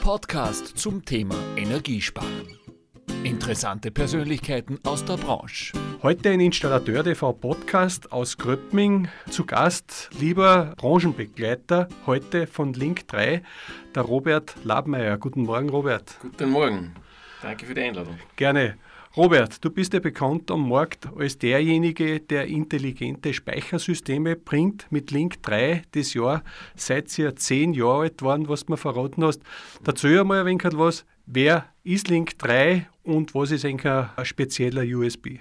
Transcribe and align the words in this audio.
Podcast 0.00 0.78
zum 0.78 1.04
Thema 1.04 1.34
Energiesparen. 1.56 2.56
Interessante 3.22 3.90
Persönlichkeiten 3.90 4.78
aus 4.84 5.04
der 5.04 5.18
Branche. 5.18 5.74
Heute 6.02 6.30
ein 6.30 6.40
Installateur 6.40 7.04
TV 7.04 7.34
Podcast 7.34 8.10
aus 8.10 8.38
Gröppming. 8.38 9.08
Zu 9.28 9.44
Gast, 9.44 10.08
lieber 10.18 10.72
Branchenbegleiter, 10.78 11.88
heute 12.06 12.46
von 12.46 12.72
Link 12.72 13.08
3, 13.08 13.42
der 13.94 14.02
Robert 14.02 14.54
Labmeier. 14.64 15.18
Guten 15.18 15.42
Morgen, 15.42 15.68
Robert. 15.68 16.16
Guten 16.22 16.50
Morgen. 16.50 16.94
Danke 17.42 17.66
für 17.66 17.74
die 17.74 17.82
Einladung. 17.82 18.18
Gerne. 18.36 18.78
Robert, 19.16 19.64
du 19.64 19.70
bist 19.70 19.92
ja 19.92 19.98
bekannt 19.98 20.52
am 20.52 20.68
Markt 20.68 21.08
als 21.16 21.36
derjenige, 21.36 22.20
der 22.20 22.46
intelligente 22.46 23.34
Speichersysteme 23.34 24.36
bringt. 24.36 24.86
Mit 24.90 25.10
Link 25.10 25.42
3 25.42 25.82
das 25.90 26.14
Jahr 26.14 26.44
seid 26.76 27.18
ihr 27.18 27.34
zehn 27.34 27.74
Jahre 27.74 28.02
alt 28.02 28.18
geworden, 28.18 28.48
was 28.48 28.66
du 28.66 28.72
mir 28.72 28.76
verraten 28.76 29.24
hast. 29.24 29.42
Erzähl 29.84 30.20
einmal 30.20 30.38
ein 30.38 30.46
wenig 30.46 30.62
was. 30.78 31.04
Wer 31.26 31.66
ist 31.82 32.06
Link 32.06 32.38
3 32.38 32.86
und 33.02 33.34
was 33.34 33.50
ist 33.50 33.64
eigentlich 33.64 33.92
ein 33.92 34.24
spezieller 34.24 34.84
USB? 34.84 35.40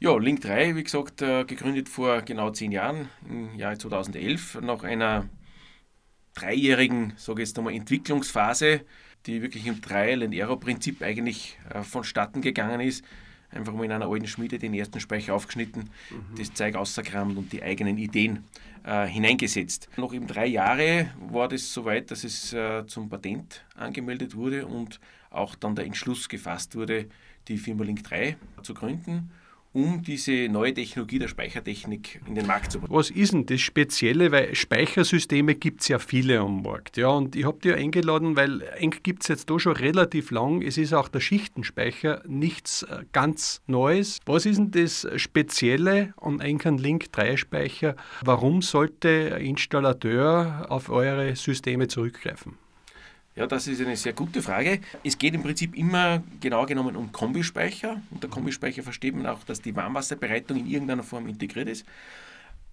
Ja, 0.00 0.16
Link 0.18 0.40
3, 0.40 0.74
wie 0.74 0.82
gesagt, 0.82 1.22
äh, 1.22 1.44
gegründet 1.44 1.88
vor 1.88 2.22
genau 2.22 2.50
zehn 2.50 2.72
Jahren, 2.72 3.10
im 3.28 3.54
Jahr 3.54 3.78
2011, 3.78 4.58
nach 4.60 4.82
einer 4.82 5.28
dreijährigen, 6.34 7.12
sage 7.16 7.42
ich 7.42 7.48
jetzt 7.48 7.58
einmal, 7.58 7.74
Entwicklungsphase 7.74 8.80
die 9.26 9.42
wirklich 9.42 9.66
im 9.66 9.80
Trial-and-Error-Prinzip 9.82 11.02
eigentlich 11.02 11.58
äh, 11.72 11.82
vonstatten 11.82 12.40
gegangen 12.40 12.80
ist. 12.80 13.04
Einfach 13.50 13.72
mal 13.72 13.84
in 13.84 13.92
einer 13.92 14.06
alten 14.06 14.28
Schmiede 14.28 14.58
den 14.58 14.74
ersten 14.74 15.00
Speicher 15.00 15.34
aufgeschnitten, 15.34 15.90
mhm. 16.10 16.36
das 16.36 16.54
Zeug 16.54 16.76
ausgekramt 16.76 17.36
und 17.36 17.52
die 17.52 17.62
eigenen 17.62 17.98
Ideen 17.98 18.44
äh, 18.84 19.06
hineingesetzt. 19.06 19.88
Noch 19.96 20.14
eben 20.14 20.26
drei 20.26 20.46
Jahre 20.46 21.10
war 21.30 21.48
das 21.48 21.72
soweit, 21.72 22.10
dass 22.10 22.22
es 22.22 22.52
äh, 22.52 22.86
zum 22.86 23.08
Patent 23.08 23.64
angemeldet 23.74 24.36
wurde 24.36 24.66
und 24.66 25.00
auch 25.30 25.54
dann 25.56 25.74
der 25.74 25.84
Entschluss 25.84 26.28
gefasst 26.28 26.76
wurde, 26.76 27.08
die 27.48 27.58
Firma 27.58 27.84
Link 27.84 28.04
3 28.04 28.36
zu 28.62 28.74
gründen 28.74 29.30
um 29.72 30.02
diese 30.02 30.48
neue 30.48 30.74
Technologie 30.74 31.20
der 31.20 31.28
Speichertechnik 31.28 32.20
in 32.26 32.34
den 32.34 32.46
Markt 32.46 32.72
zu 32.72 32.80
bringen. 32.80 32.94
Was 32.94 33.10
ist 33.10 33.32
denn 33.32 33.46
das 33.46 33.60
Spezielle? 33.60 34.32
Weil 34.32 34.54
Speichersysteme 34.54 35.54
gibt 35.54 35.82
es 35.82 35.88
ja 35.88 35.98
viele 35.98 36.40
am 36.40 36.62
Markt. 36.62 36.96
Ja, 36.96 37.08
und 37.08 37.36
ich 37.36 37.44
habe 37.44 37.58
dir 37.60 37.76
eingeladen, 37.76 38.36
weil 38.36 38.68
eigentlich 38.70 39.02
gibt 39.02 39.22
es 39.22 39.28
jetzt 39.28 39.48
da 39.48 39.58
schon 39.58 39.76
relativ 39.76 40.30
lang. 40.32 40.62
Es 40.62 40.76
ist 40.76 40.92
auch 40.92 41.08
der 41.08 41.20
Schichtenspeicher 41.20 42.22
nichts 42.26 42.82
äh, 42.82 43.04
ganz 43.12 43.62
Neues. 43.66 44.18
Was 44.26 44.46
ist 44.46 44.58
denn 44.58 44.70
das 44.72 45.06
Spezielle 45.16 46.14
an 46.20 46.40
einem 46.40 46.78
Link 46.78 47.12
3 47.12 47.36
Speicher? 47.36 47.94
Warum 48.24 48.62
sollte 48.62 49.34
ein 49.36 49.46
Installateur 49.46 50.66
auf 50.68 50.90
eure 50.90 51.36
Systeme 51.36 51.86
zurückgreifen? 51.86 52.58
Ja, 53.40 53.46
das 53.46 53.66
ist 53.66 53.80
eine 53.80 53.96
sehr 53.96 54.12
gute 54.12 54.42
Frage. 54.42 54.82
Es 55.02 55.16
geht 55.16 55.32
im 55.32 55.42
Prinzip 55.42 55.74
immer 55.74 56.22
genau 56.40 56.66
genommen 56.66 56.94
um 56.94 57.10
Kombispeicher. 57.10 58.02
Unter 58.10 58.28
Kombispeicher 58.28 58.82
versteht 58.82 59.16
man 59.16 59.24
auch, 59.24 59.44
dass 59.44 59.62
die 59.62 59.74
Warmwasserbereitung 59.74 60.58
in 60.58 60.66
irgendeiner 60.66 61.02
Form 61.02 61.26
integriert 61.26 61.66
ist. 61.66 61.86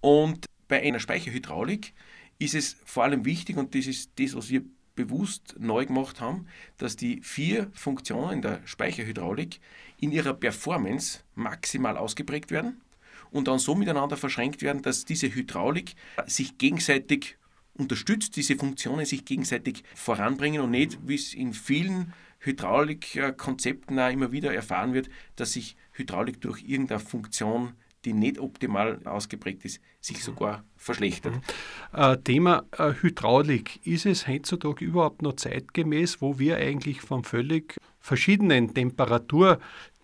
Und 0.02 0.44
bei 0.68 0.82
einer 0.82 1.00
Speicherhydraulik 1.00 1.94
ist 2.38 2.54
es 2.54 2.76
vor 2.84 3.04
allem 3.04 3.24
wichtig, 3.24 3.56
und 3.56 3.74
das 3.74 3.86
ist 3.86 4.10
das, 4.18 4.36
was 4.36 4.50
wir 4.50 4.60
bewusst 4.94 5.54
neu 5.58 5.86
gemacht 5.86 6.20
haben, 6.20 6.44
dass 6.76 6.96
die 6.96 7.22
vier 7.22 7.70
Funktionen 7.72 8.42
der 8.42 8.60
Speicherhydraulik 8.66 9.60
in 9.96 10.12
ihrer 10.12 10.34
Performance 10.34 11.20
maximal 11.34 11.96
ausgeprägt 11.96 12.50
werden 12.50 12.82
und 13.30 13.48
dann 13.48 13.58
so 13.58 13.74
miteinander 13.74 14.18
verschränkt 14.18 14.60
werden, 14.60 14.82
dass 14.82 15.06
diese 15.06 15.34
Hydraulik 15.34 15.94
sich 16.26 16.58
gegenseitig 16.58 17.38
unterstützt, 17.78 18.36
diese 18.36 18.56
Funktionen 18.56 19.06
sich 19.06 19.24
gegenseitig 19.24 19.84
voranbringen 19.94 20.60
und 20.60 20.70
nicht, 20.70 20.98
wie 21.06 21.14
es 21.14 21.32
in 21.32 21.54
vielen 21.54 22.12
Hydraulikkonzepten 22.40 23.98
auch 23.98 24.10
immer 24.10 24.32
wieder 24.32 24.52
erfahren 24.52 24.94
wird, 24.94 25.08
dass 25.36 25.52
sich 25.54 25.76
Hydraulik 25.92 26.40
durch 26.40 26.62
irgendeine 26.62 27.00
Funktion 27.00 27.72
die 28.04 28.12
nicht 28.12 28.38
optimal 28.38 29.00
ausgeprägt 29.04 29.64
ist, 29.64 29.80
sich 30.00 30.22
sogar 30.22 30.64
verschlechtert. 30.76 31.34
Mhm. 31.34 31.40
Äh, 31.92 32.16
Thema 32.18 32.64
äh, 32.72 32.92
Hydraulik. 33.00 33.84
Ist 33.86 34.06
es 34.06 34.28
heutzutage 34.28 34.84
überhaupt 34.84 35.22
noch 35.22 35.34
zeitgemäß, 35.34 36.20
wo 36.20 36.38
wir 36.38 36.56
eigentlich 36.56 37.00
von 37.00 37.24
völlig 37.24 37.76
verschiedenen 37.98 38.72
Temperatur 38.72 39.58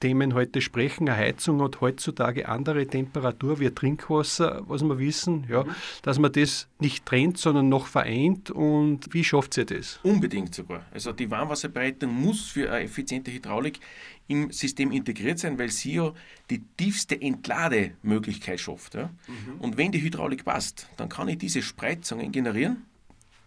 Themen 0.04 0.34
heute 0.34 0.60
sprechen. 0.60 1.08
Eine 1.08 1.16
Heizung 1.16 1.62
hat 1.62 1.80
heutzutage 1.80 2.46
andere 2.46 2.86
Temperatur 2.86 3.58
wie 3.58 3.70
Trinkwasser, 3.70 4.60
was 4.68 4.82
wir 4.82 4.98
wissen, 4.98 5.46
ja, 5.48 5.64
mhm. 5.64 5.74
dass 6.02 6.18
man 6.18 6.30
das 6.30 6.68
nicht 6.78 7.06
trennt, 7.06 7.38
sondern 7.38 7.70
noch 7.70 7.86
vereint. 7.86 8.50
Und 8.50 9.14
wie 9.14 9.24
schafft 9.24 9.56
ihr 9.56 9.64
das? 9.64 10.00
Unbedingt 10.02 10.54
sogar. 10.54 10.84
Also 10.92 11.12
die 11.12 11.30
Warmwasserbereitung 11.30 12.12
muss 12.12 12.48
für 12.48 12.70
eine 12.70 12.84
effiziente 12.84 13.32
Hydraulik 13.32 13.80
im 14.28 14.52
System 14.52 14.92
integriert 14.92 15.38
sein, 15.38 15.58
weil 15.58 15.70
sie 15.70 15.94
ja 15.94 16.12
die 16.50 16.62
tiefste 16.76 17.18
Entlademöglichkeit 17.18 18.60
schafft. 18.60 18.96
Ja. 18.96 19.06
Mhm. 19.26 19.60
Und 19.60 19.78
wenn 19.78 19.90
die 19.90 20.02
Hydraulik 20.02 20.44
passt, 20.44 20.86
dann 20.98 21.08
kann 21.08 21.28
ich 21.28 21.38
diese 21.38 21.62
Spreizungen 21.62 22.30
generieren. 22.30 22.84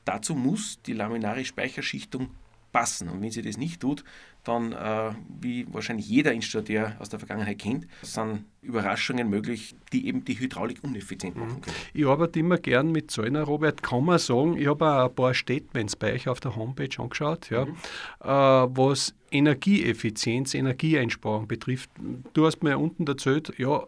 Dazu 0.05 0.33
muss 0.33 0.81
die 0.81 0.93
laminare 0.93 1.45
Speicherschichtung 1.45 2.31
passen. 2.71 3.09
Und 3.09 3.21
wenn 3.21 3.31
sie 3.31 3.41
das 3.43 3.57
nicht 3.57 3.81
tut, 3.81 4.03
dann, 4.47 4.71
äh, 4.71 5.11
wie 5.41 5.65
wahrscheinlich 5.71 6.07
jeder 6.07 6.31
Installateur 6.31 6.95
aus 6.99 7.09
der 7.09 7.19
Vergangenheit 7.19 7.59
kennt, 7.59 7.87
sind 8.01 8.45
Überraschungen 8.61 9.29
möglich, 9.29 9.75
die 9.91 10.07
eben 10.07 10.23
die 10.25 10.39
Hydraulik 10.39 10.83
uneffizient 10.83 11.35
mhm. 11.35 11.41
machen 11.41 11.61
können. 11.61 11.75
Ich 11.93 12.05
arbeite 12.05 12.39
immer 12.39 12.57
gern 12.57 12.91
mit 12.91 13.11
Zahlen, 13.11 13.35
Robert. 13.35 13.83
Kann 13.83 14.05
man 14.05 14.19
sagen, 14.19 14.57
ich 14.57 14.67
habe 14.67 15.03
ein 15.03 15.13
paar 15.15 15.33
Statements 15.33 15.95
bei 15.95 16.13
euch 16.13 16.27
auf 16.27 16.39
der 16.39 16.55
Homepage 16.55 16.89
angeschaut, 16.97 17.49
ja, 17.49 17.65
mhm. 17.65 17.75
äh, 18.21 18.27
was 18.27 19.13
Energieeffizienz, 19.31 20.53
Energieeinsparung 20.53 21.47
betrifft. 21.47 21.89
Du 22.33 22.45
hast 22.45 22.63
mir 22.63 22.77
unten 22.77 23.05
erzählt, 23.07 23.53
ja, 23.57 23.85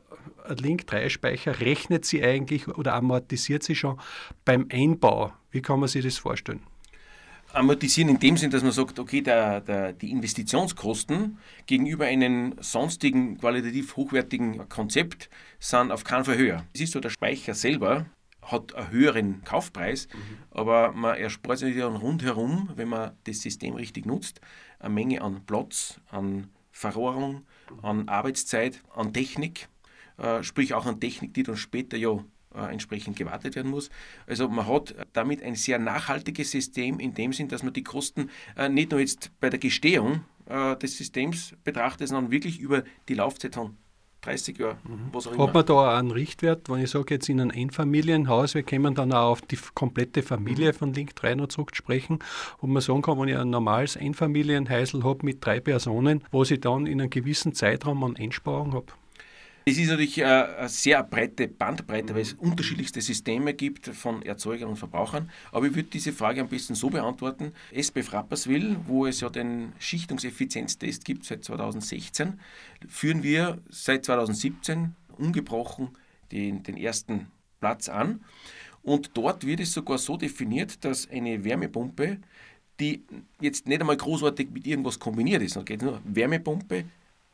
ein 0.47 0.57
Link-3-Speicher 0.57 1.59
rechnet 1.59 2.05
sie 2.05 2.23
eigentlich 2.23 2.67
oder 2.67 2.95
amortisiert 2.95 3.63
sie 3.63 3.75
schon 3.75 3.99
beim 4.45 4.67
Einbau. 4.71 5.31
Wie 5.51 5.61
kann 5.61 5.79
man 5.79 5.87
sich 5.89 6.03
das 6.03 6.17
vorstellen? 6.17 6.61
Amortisieren 7.53 8.09
in 8.09 8.19
dem 8.19 8.37
Sinn, 8.37 8.51
dass 8.51 8.63
man 8.63 8.71
sagt, 8.71 8.99
okay, 8.99 9.21
der, 9.21 9.61
der, 9.61 9.93
die 9.93 10.11
Investitionskosten 10.11 11.37
gegenüber 11.65 12.05
einem 12.05 12.55
sonstigen 12.59 13.37
qualitativ 13.37 13.95
hochwertigen 13.95 14.69
Konzept 14.69 15.29
sind 15.59 15.91
auf 15.91 16.03
keinen 16.03 16.25
Fall 16.25 16.37
höher. 16.37 16.65
Es 16.73 16.81
ist 16.81 16.93
so, 16.93 16.99
der 16.99 17.09
Speicher 17.09 17.53
selber 17.53 18.05
hat 18.41 18.73
einen 18.75 18.91
höheren 18.91 19.43
Kaufpreis, 19.43 20.07
mhm. 20.07 20.37
aber 20.51 20.91
man 20.91 21.17
erspart 21.17 21.59
sich 21.59 21.77
dann 21.77 21.95
rundherum, 21.95 22.69
wenn 22.75 22.87
man 22.87 23.11
das 23.25 23.41
System 23.41 23.75
richtig 23.75 24.05
nutzt, 24.05 24.41
eine 24.79 24.93
Menge 24.93 25.21
an 25.21 25.45
Platz, 25.45 25.99
an 26.09 26.49
Verrohrung, 26.71 27.45
an 27.81 28.07
Arbeitszeit, 28.07 28.81
an 28.95 29.13
Technik, 29.13 29.67
äh, 30.17 30.43
sprich 30.43 30.73
auch 30.73 30.85
an 30.85 30.99
Technik, 30.99 31.33
die 31.33 31.43
dann 31.43 31.57
später 31.57 31.97
ja 31.97 32.23
entsprechend 32.55 33.15
gewartet 33.15 33.55
werden 33.55 33.69
muss. 33.69 33.89
Also 34.25 34.47
man 34.49 34.67
hat 34.67 34.95
damit 35.13 35.43
ein 35.43 35.55
sehr 35.55 35.77
nachhaltiges 35.79 36.51
System 36.51 36.99
in 36.99 37.13
dem 37.13 37.31
Sinn, 37.33 37.47
dass 37.47 37.63
man 37.63 37.73
die 37.73 37.83
Kosten 37.83 38.29
äh, 38.57 38.69
nicht 38.69 38.91
nur 38.91 38.99
jetzt 38.99 39.31
bei 39.39 39.49
der 39.49 39.59
Gestehung 39.59 40.21
äh, 40.47 40.75
des 40.77 40.97
Systems 40.97 41.53
betrachtet, 41.63 42.07
sondern 42.07 42.31
wirklich 42.31 42.59
über 42.59 42.83
die 43.07 43.13
Laufzeit 43.13 43.55
von 43.55 43.77
30 44.21 44.57
Jahren, 44.57 44.77
mhm. 44.83 45.09
was 45.13 45.27
auch 45.27 45.31
immer. 45.31 45.47
Hat 45.47 45.53
man 45.53 45.65
da 45.65 45.73
auch 45.73 45.97
einen 45.97 46.11
Richtwert, 46.11 46.69
wenn 46.69 46.83
ich 46.83 46.89
sage 46.89 47.13
jetzt 47.13 47.29
in 47.29 47.39
einem 47.39 47.51
Einfamilienhaus, 47.51 48.53
wir 48.53 48.63
können 48.63 48.93
dann 48.95 49.13
auch 49.13 49.31
auf 49.31 49.41
die 49.41 49.57
komplette 49.73 50.23
Familie 50.23 50.73
mhm. 50.73 50.75
von 50.75 50.93
Link 50.93 51.15
3 51.15 51.35
noch 51.35 51.47
zurücksprechen, 51.47 52.19
wo 52.59 52.67
man 52.67 52.81
sagen 52.81 53.01
kann, 53.01 53.19
wenn 53.19 53.29
ich 53.29 53.37
ein 53.37 53.49
normales 53.49 53.95
Einfamilienhäusl 53.95 55.03
habe 55.03 55.25
mit 55.25 55.45
drei 55.45 55.59
Personen, 55.59 56.23
wo 56.31 56.43
ich 56.43 56.59
dann 56.59 56.85
in 56.85 56.99
einem 56.99 57.09
gewissen 57.09 57.53
Zeitraum 57.53 58.03
an 58.03 58.17
Einsparung 58.17 58.73
habe? 58.73 58.87
Es 59.69 59.77
ist 59.77 59.89
natürlich 59.89 60.17
äh, 60.17 60.23
eine 60.23 60.67
sehr 60.67 61.03
breite 61.03 61.47
Bandbreite, 61.47 62.15
weil 62.15 62.23
es 62.23 62.33
unterschiedlichste 62.33 63.01
Systeme 63.01 63.53
gibt 63.53 63.85
von 63.85 64.23
Erzeugern 64.23 64.67
und 64.67 64.77
Verbrauchern. 64.77 65.29
Aber 65.51 65.67
ich 65.67 65.75
würde 65.75 65.89
diese 65.89 66.11
Frage 66.11 66.41
am 66.41 66.47
besten 66.47 66.73
so 66.73 66.89
beantworten. 66.89 67.53
SBF 67.71 68.13
Rapperswil, 68.13 68.77
wo 68.87 69.05
es 69.05 69.21
ja 69.21 69.29
den 69.29 69.73
Schichtungseffizienztest 69.77 71.05
gibt 71.05 71.25
seit 71.25 71.43
2016, 71.43 72.39
führen 72.87 73.21
wir 73.21 73.59
seit 73.69 74.05
2017 74.05 74.95
ungebrochen 75.19 75.89
den, 76.31 76.63
den 76.63 76.75
ersten 76.75 77.27
Platz 77.59 77.89
an. 77.89 78.21
Und 78.81 79.11
dort 79.13 79.45
wird 79.45 79.59
es 79.59 79.71
sogar 79.71 79.99
so 79.99 80.17
definiert, 80.17 80.83
dass 80.83 81.07
eine 81.11 81.43
Wärmepumpe, 81.43 82.17
die 82.79 83.03
jetzt 83.39 83.67
nicht 83.67 83.81
einmal 83.81 83.97
großartig 83.97 84.49
mit 84.51 84.65
irgendwas 84.65 84.97
kombiniert 84.97 85.43
ist, 85.43 85.53
sondern 85.53 85.65
geht 85.65 85.83
nur 85.83 86.01
Wärmepumpe, 86.05 86.85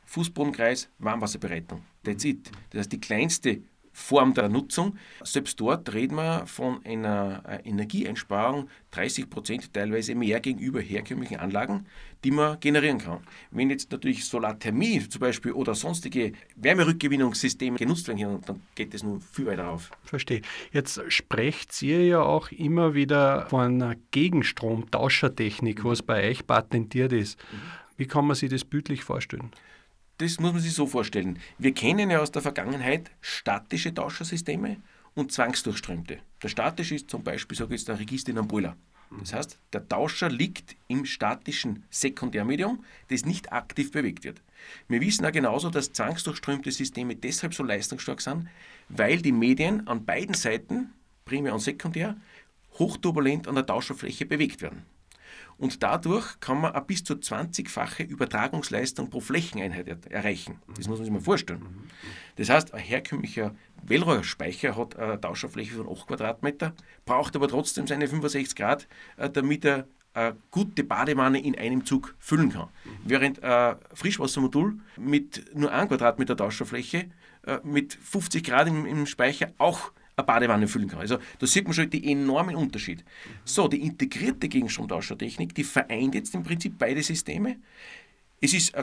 Fußbodenkreis, 0.06 0.90
Warmwasserbereitung. 1.00 1.82
That's 2.04 2.24
it. 2.24 2.52
Das 2.70 2.80
heißt, 2.82 2.92
die 2.92 3.00
kleinste 3.00 3.62
Form 3.96 4.34
der 4.34 4.50
Nutzung. 4.50 4.98
Selbst 5.24 5.58
dort 5.62 5.94
reden 5.94 6.16
wir 6.18 6.46
von 6.48 6.86
einer 6.86 7.42
äh, 7.48 7.70
Energieeinsparung 7.70 8.68
30 8.92 9.30
Prozent 9.30 9.74
teilweise 9.74 10.16
mehr 10.16 10.42
gegenüber 10.42 10.82
herkömmlichen 10.82 11.38
Anlagen, 11.38 11.86
die 12.26 12.32
man 12.32 12.60
generieren 12.60 12.98
kann. 12.98 13.20
Wenn 13.52 13.70
jetzt 13.70 13.94
natürlich 13.94 14.26
Solarthermie 14.26 15.08
zum 15.08 15.22
Beispiel 15.22 15.54
oder 15.54 15.76
sonstige 15.76 16.34
Wärmerückgewinnungssysteme 16.58 17.78
genutzt 17.78 18.10
werden, 18.10 18.42
dann 18.46 18.62
geht 18.76 18.94
es 18.94 19.02
nur 19.02 19.22
viel 19.22 19.46
weiter 19.46 19.70
auf. 19.70 19.92
Verstehe. 20.04 20.42
Jetzt 20.74 21.02
sprecht 21.08 21.82
ihr 21.82 22.06
ja 22.06 22.22
auch 22.22 22.52
immer 22.52 22.96
wieder 22.96 23.48
von 23.48 23.82
einer 23.82 23.96
Gegenstromtauschertechnik, 24.12 25.86
was 25.86 26.02
bei 26.02 26.30
euch 26.30 26.46
patentiert 26.46 27.14
ist. 27.14 27.40
Wie 27.96 28.08
kann 28.08 28.28
man 28.28 28.36
sich 28.36 28.50
das 28.50 28.66
bildlich 28.66 29.06
vorstellen? 29.06 29.52
Das 30.18 30.40
muss 30.40 30.54
man 30.54 30.62
sich 30.62 30.74
so 30.74 30.88
vorstellen. 30.88 31.40
Wir 31.58 31.74
kennen 31.74 32.10
ja 32.10 32.20
aus 32.22 32.32
der 32.32 32.42
Vergangenheit 32.42 33.12
statische 33.22 33.94
Tauschersysteme 33.94 34.78
und 35.14 35.32
zwangsdurchströmte. 35.32 36.20
Der 36.42 36.48
statische 36.48 36.96
ist 36.96 37.10
zum 37.10 37.24
Beispiel, 37.24 37.58
sage 37.58 37.74
ich 37.74 37.82
jetzt, 37.82 37.88
der 37.88 38.00
Register 38.00 38.32
in 38.32 38.48
Boiler. 38.48 38.78
Das 39.20 39.34
heißt, 39.34 39.60
der 39.72 39.88
Tauscher 39.88 40.30
liegt 40.30 40.76
im 40.88 41.06
statischen 41.06 41.84
Sekundärmedium, 41.90 42.84
das 43.10 43.26
nicht 43.26 43.52
aktiv 43.54 43.92
bewegt 43.92 44.24
wird. 44.24 44.42
Wir 44.88 45.00
wissen 45.00 45.26
auch 45.26 45.32
genauso, 45.32 45.70
dass 45.70 45.94
zwangsdurchströmte 45.94 46.72
Systeme 46.72 47.16
deshalb 47.16 47.54
so 47.54 47.64
leistungsstark 47.64 48.20
sind, 48.22 48.48
weil 48.90 49.22
die 49.22 49.32
Medien 49.32 49.88
an 49.88 50.06
beiden 50.06 50.34
Seiten, 50.34 50.92
primär 51.24 51.54
und 51.54 51.60
sekundär, 51.60 52.18
hochturbulent 52.80 53.48
an 53.48 53.56
der 53.56 53.66
Tauscherfläche 53.66 54.26
bewegt 54.26 54.62
werden 54.62 54.84
und 55.58 55.84
dadurch 55.84 56.40
kann 56.40 56.62
man 56.62 56.74
eine 56.74 56.84
bis 56.84 57.04
zu 57.04 57.14
20-fache 57.14 58.04
Übertragungsleistung 58.04 59.10
pro 59.10 59.22
Flächeneinheit 59.22 60.06
erreichen. 60.08 60.60
Das 60.76 60.88
muss 60.88 60.98
man 60.98 61.06
sich 61.06 61.14
mal 61.14 61.22
vorstellen. 61.22 61.90
Das 62.36 62.50
heißt, 62.50 62.74
ein 62.74 62.82
herkömmlicher 62.82 63.56
Wellrohrspeicher 63.84 64.76
hat 64.76 64.98
eine 64.98 65.20
Tauscherfläche 65.20 65.76
von 65.76 65.90
8 65.90 66.08
Quadratmeter, 66.08 66.74
braucht 67.06 67.36
aber 67.36 67.48
trotzdem 67.48 67.88
seine 67.88 68.08
65 68.08 68.56
Grad, 68.56 68.88
äh, 69.18 69.30
damit 69.30 69.66
er 69.66 69.88
eine 70.14 70.38
gute 70.50 70.84
Badewanne 70.84 71.42
in 71.42 71.58
einem 71.58 71.86
Zug 71.86 72.16
füllen 72.20 72.52
kann. 72.52 72.70
Während 73.04 73.44
ein 73.44 73.76
Frischwassermodul 73.94 74.80
mit 74.98 75.54
nur 75.54 75.72
1 75.72 75.90
Quadratmeter 75.90 76.38
Tauscherfläche 76.38 77.10
äh, 77.46 77.60
mit 77.64 77.94
50 77.94 78.44
Grad 78.44 78.68
im, 78.68 78.86
im 78.86 79.06
Speicher 79.06 79.52
auch 79.58 79.92
eine 80.16 80.26
Badewanne 80.26 80.68
füllen 80.68 80.88
kann. 80.88 81.00
Also 81.00 81.18
da 81.40 81.48
sieht 81.48 81.66
man 81.66 81.74
schon 81.74 81.90
den 81.90 82.04
enormen 82.04 82.56
Unterschied. 82.56 83.04
So, 83.44 83.68
die 83.68 83.82
integrierte 83.82 84.48
Gegenstromtauschertechnik, 84.48 85.54
die 85.54 85.64
vereint 85.64 86.16
jetzt 86.16 86.34
im 86.36 86.44
Prinzip 86.44 86.78
beide 86.78 87.04
Systeme. 87.04 87.58
Es 88.42 88.54
ist 88.54 88.74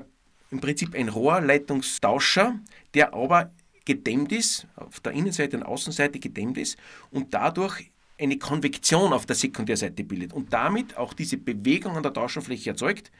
im 0.50 0.60
Prinzip 0.60 0.94
ein 0.94 1.08
Rohrleitungstauscher, 1.08 2.58
der 2.94 3.14
aber 3.14 3.50
gedämmt 3.84 4.32
ist, 4.32 4.66
auf 4.76 5.00
der 5.00 5.12
Innenseite 5.12 5.56
und 5.56 5.64
Außenseite 5.64 6.18
gedämmt 6.18 6.58
ist 6.58 6.78
und 7.10 7.34
dadurch 7.34 7.90
eine 8.18 8.38
Konvektion 8.38 9.12
auf 9.12 9.26
der 9.26 9.34
Sekundärseite 9.34 10.04
bildet 10.04 10.32
und 10.32 10.52
damit 10.52 10.96
auch 10.96 11.14
diese 11.14 11.38
Bewegung 11.38 11.96
an 11.96 12.02
der 12.02 12.12
Tauscherfläche 12.12 12.70
erzeugt, 12.70 13.10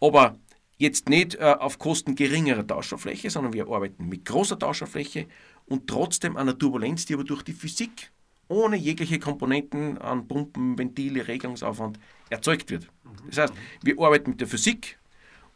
aber 0.00 0.36
jetzt 0.78 1.08
nicht 1.08 1.34
äh, 1.34 1.56
auf 1.58 1.78
Kosten 1.78 2.14
geringerer 2.14 2.66
Tauscherfläche, 2.66 3.28
sondern 3.28 3.52
wir 3.52 3.66
arbeiten 3.66 4.08
mit 4.08 4.24
großer 4.24 4.58
Tauscherfläche 4.58 5.26
und 5.68 5.86
trotzdem 5.86 6.36
einer 6.36 6.56
Turbulenz, 6.56 7.06
die 7.06 7.14
aber 7.14 7.24
durch 7.24 7.42
die 7.42 7.52
Physik 7.52 8.10
ohne 8.48 8.76
jegliche 8.76 9.18
Komponenten 9.18 9.98
an 9.98 10.26
Pumpen, 10.26 10.78
Ventile, 10.78 11.28
Regelungsaufwand 11.28 11.98
erzeugt 12.30 12.70
wird. 12.70 12.88
Das 13.28 13.38
heißt, 13.38 13.52
wir 13.82 14.00
arbeiten 14.00 14.30
mit 14.30 14.40
der 14.40 14.48
Physik 14.48 14.98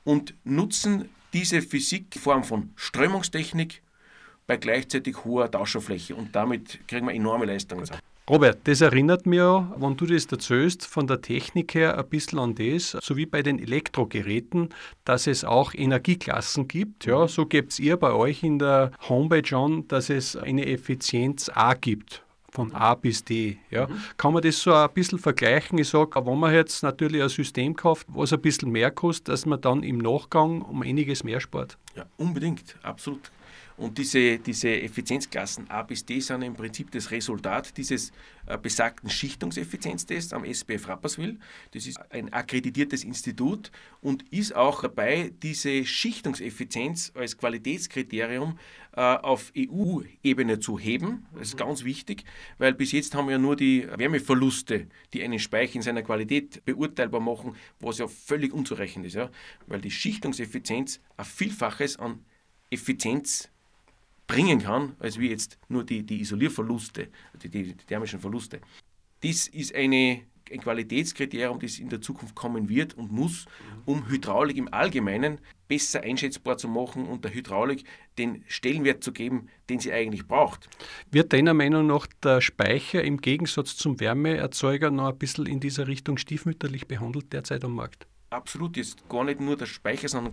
und 0.05 0.35
nutzen 0.45 1.09
diese 1.33 1.63
Physik 1.63 2.15
in 2.15 2.21
Form 2.21 2.45
von 2.45 2.73
Strömungstechnik 2.77 3.83
bei 4.47 4.57
gleichzeitig 4.57 5.25
hoher 5.25 5.51
Tauscherfläche 5.51 6.15
und 6.15 6.35
damit 6.35 6.87
kriegen 6.87 7.07
wir 7.07 7.15
enorme 7.15 7.47
Leistungen. 7.47 7.89
Robert, 8.31 8.61
das 8.69 8.81
erinnert 8.81 9.27
mich 9.27 9.39
ja, 9.39 9.73
wenn 9.77 9.97
du 9.97 10.07
das 10.07 10.27
erzählst, 10.27 10.87
von 10.87 11.09
der 11.09 11.21
Technik 11.21 11.75
her 11.75 11.99
ein 11.99 12.09
bisschen 12.09 12.39
an 12.39 12.55
das, 12.55 12.97
so 13.03 13.17
wie 13.17 13.27
bei 13.27 13.43
den 13.43 13.59
Elektrogeräten, 13.59 14.69
dass 15.05 15.27
es 15.27 15.45
auch 15.45 15.75
Energieklassen 15.75 16.69
gibt. 16.69 17.05
Ja, 17.05 17.27
so 17.27 17.47
gibt 17.47 17.73
es 17.73 17.81
ihr 17.81 17.97
bei 17.97 18.13
euch 18.13 18.45
in 18.45 18.61
der 18.61 18.93
Homepage 19.09 19.57
an, 19.57 19.89
dass 19.89 20.09
es 20.09 20.37
eine 20.37 20.67
Effizienz 20.67 21.51
A 21.53 21.75
gibt 21.75 22.23
von 22.49 22.73
A 22.75 22.95
bis 22.95 23.25
D. 23.25 23.59
Ja. 23.71 23.89
Mhm. 23.89 24.01
Kann 24.19 24.35
man 24.35 24.43
das 24.43 24.61
so 24.61 24.73
ein 24.73 24.91
bisschen 24.95 25.19
vergleichen? 25.19 25.79
Ich 25.79 25.89
sage, 25.89 26.25
wenn 26.25 26.39
man 26.39 26.55
jetzt 26.55 26.85
natürlich 26.85 27.23
ein 27.23 27.29
System 27.29 27.75
kauft, 27.75 28.07
was 28.09 28.33
ein 28.33 28.41
bisschen 28.41 28.71
mehr 28.71 28.93
kostet, 28.93 29.29
dass 29.31 29.47
man 29.47 29.61
dann 29.61 29.83
im 29.83 29.99
Nachgang 29.99 30.63
um 30.63 30.83
einiges 30.83 31.25
mehr 31.25 31.41
spart? 31.41 31.77
Ja, 31.97 32.05
unbedingt, 32.19 32.77
absolut. 32.85 33.33
Und 33.77 33.99
diese, 33.99 34.39
diese 34.39 34.81
Effizienzklassen 34.81 35.71
A 35.71 35.83
bis 35.83 36.05
D 36.05 36.21
sind 36.21 36.43
im 36.43 36.55
Prinzip 36.55 36.91
das 36.91 37.11
Resultat 37.11 37.77
dieses 37.77 38.13
äh, 38.47 38.59
besagten 38.59 39.09
Schichtungseffizienztests 39.09 40.33
am 40.33 40.45
SPF 40.45 40.89
Rapperswil. 40.89 41.39
Das 41.73 41.87
ist 41.87 41.99
ein 42.11 42.33
akkreditiertes 42.33 43.05
Institut 43.05 43.71
und 44.01 44.25
ist 44.33 44.55
auch 44.55 44.83
dabei, 44.83 45.33
diese 45.43 45.85
Schichtungseffizienz 45.85 47.13
als 47.15 47.37
Qualitätskriterium 47.39 48.59
äh, 48.95 49.01
auf 49.01 49.53
EU-Ebene 49.57 50.59
zu 50.59 50.79
heben. 50.79 51.27
Das 51.35 51.49
ist 51.49 51.57
ganz 51.57 51.85
wichtig, 51.85 52.25
weil 52.59 52.75
bis 52.75 52.93
jetzt 52.93 53.15
haben 53.15 53.29
wir 53.29 53.39
nur 53.39 53.57
die 53.57 53.87
Wärmeverluste, 53.97 54.89
die 55.13 55.23
einen 55.23 55.39
Speicher 55.39 55.77
in 55.77 55.83
seiner 55.83 56.03
Qualität 56.03 56.65
beurteilbar 56.65 57.21
machen, 57.21 57.57
was 57.81 57.99
ja 57.99 58.09
völlig 58.09 58.53
unzureichend 58.53 59.07
ist, 59.07 59.15
ja? 59.15 59.31
weil 59.67 59.81
die 59.81 59.91
Schichtungseffizienz 59.91 61.01
ein 61.17 61.25
Vielfaches 61.25 61.99
an 61.99 62.25
Effizienz 62.71 63.52
bringen 64.27 64.61
kann, 64.61 64.97
als 64.99 65.19
wie 65.19 65.31
jetzt 65.31 65.59
nur 65.69 65.85
die, 65.85 66.05
die 66.05 66.21
Isolierverluste, 66.21 67.09
die, 67.43 67.49
die, 67.49 67.75
die 67.75 67.87
thermischen 67.87 68.21
Verluste. 68.21 68.61
Dies 69.23 69.47
ist 69.47 69.75
eine, 69.75 70.23
ein 70.51 70.61
Qualitätskriterium, 70.61 71.61
das 71.61 71.79
in 71.79 71.89
der 71.89 72.01
Zukunft 72.01 72.35
kommen 72.35 72.69
wird 72.69 72.95
und 72.95 73.13
muss, 73.13 73.47
um 73.85 74.09
Hydraulik 74.09 74.57
im 74.57 74.73
Allgemeinen 74.73 75.39
besser 75.69 76.03
einschätzbar 76.03 76.59
zu 76.59 76.69
machen 76.69 77.07
und 77.07 77.25
der 77.25 77.33
Hydraulik 77.33 77.85
den 78.19 78.45
Stellenwert 78.47 79.03
zu 79.03 79.13
geben, 79.13 79.49
den 79.71 79.81
sie 79.81 79.93
eigentlich 79.93 80.27
braucht. 80.27 80.69
Wird 81.11 81.33
deiner 81.33 81.55
Meinung 81.55 81.87
nach 81.87 82.07
der 82.23 82.41
Speicher 82.41 83.03
im 83.03 83.19
Gegensatz 83.19 83.77
zum 83.77 84.01
Wärmeerzeuger 84.01 84.91
noch 84.91 85.09
ein 85.09 85.19
bisschen 85.19 85.47
in 85.47 85.61
dieser 85.61 85.87
Richtung 85.87 86.19
stiefmütterlich 86.19 86.89
behandelt 86.89 87.33
derzeit 87.33 87.65
am 87.65 87.75
Markt? 87.75 88.07
Absolut 88.33 88.77
jetzt 88.77 89.09
gar 89.09 89.25
nicht 89.25 89.41
nur 89.41 89.57
der 89.57 89.67
Speicher, 89.67 90.09
sondern 90.09 90.33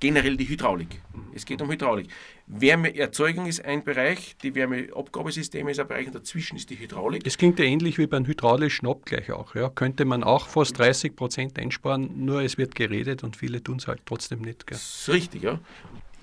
generell 0.00 0.36
die 0.36 0.48
Hydraulik. 0.48 1.00
Es 1.34 1.44
geht 1.44 1.60
um 1.62 1.70
Hydraulik. 1.70 2.08
Wärmeerzeugung 2.46 3.46
ist 3.46 3.64
ein 3.64 3.84
Bereich, 3.84 4.36
die 4.42 4.54
Wärmeabgabesysteme 4.54 5.70
ist 5.70 5.80
ein 5.80 5.88
Bereich 5.88 6.06
und 6.06 6.14
dazwischen 6.14 6.56
ist 6.56 6.70
die 6.70 6.78
Hydraulik. 6.78 7.24
Das 7.24 7.38
klingt 7.38 7.58
ja 7.58 7.64
ähnlich 7.64 7.98
wie 7.98 8.06
beim 8.06 8.26
hydraulischen 8.26 8.88
Abgleich 8.88 9.30
auch. 9.32 9.54
Ja. 9.54 9.68
Könnte 9.70 10.04
man 10.04 10.24
auch 10.24 10.48
fast 10.48 10.78
30 10.78 11.16
Prozent 11.16 11.58
einsparen, 11.58 12.24
nur 12.24 12.42
es 12.42 12.58
wird 12.58 12.74
geredet 12.74 13.24
und 13.24 13.36
viele 13.36 13.62
tun 13.62 13.76
es 13.78 13.86
halt 13.86 14.02
trotzdem 14.06 14.40
nicht. 14.40 14.66
Gell. 14.66 14.76
Das 14.76 15.00
ist 15.00 15.08
richtig, 15.08 15.42
ja. 15.42 15.60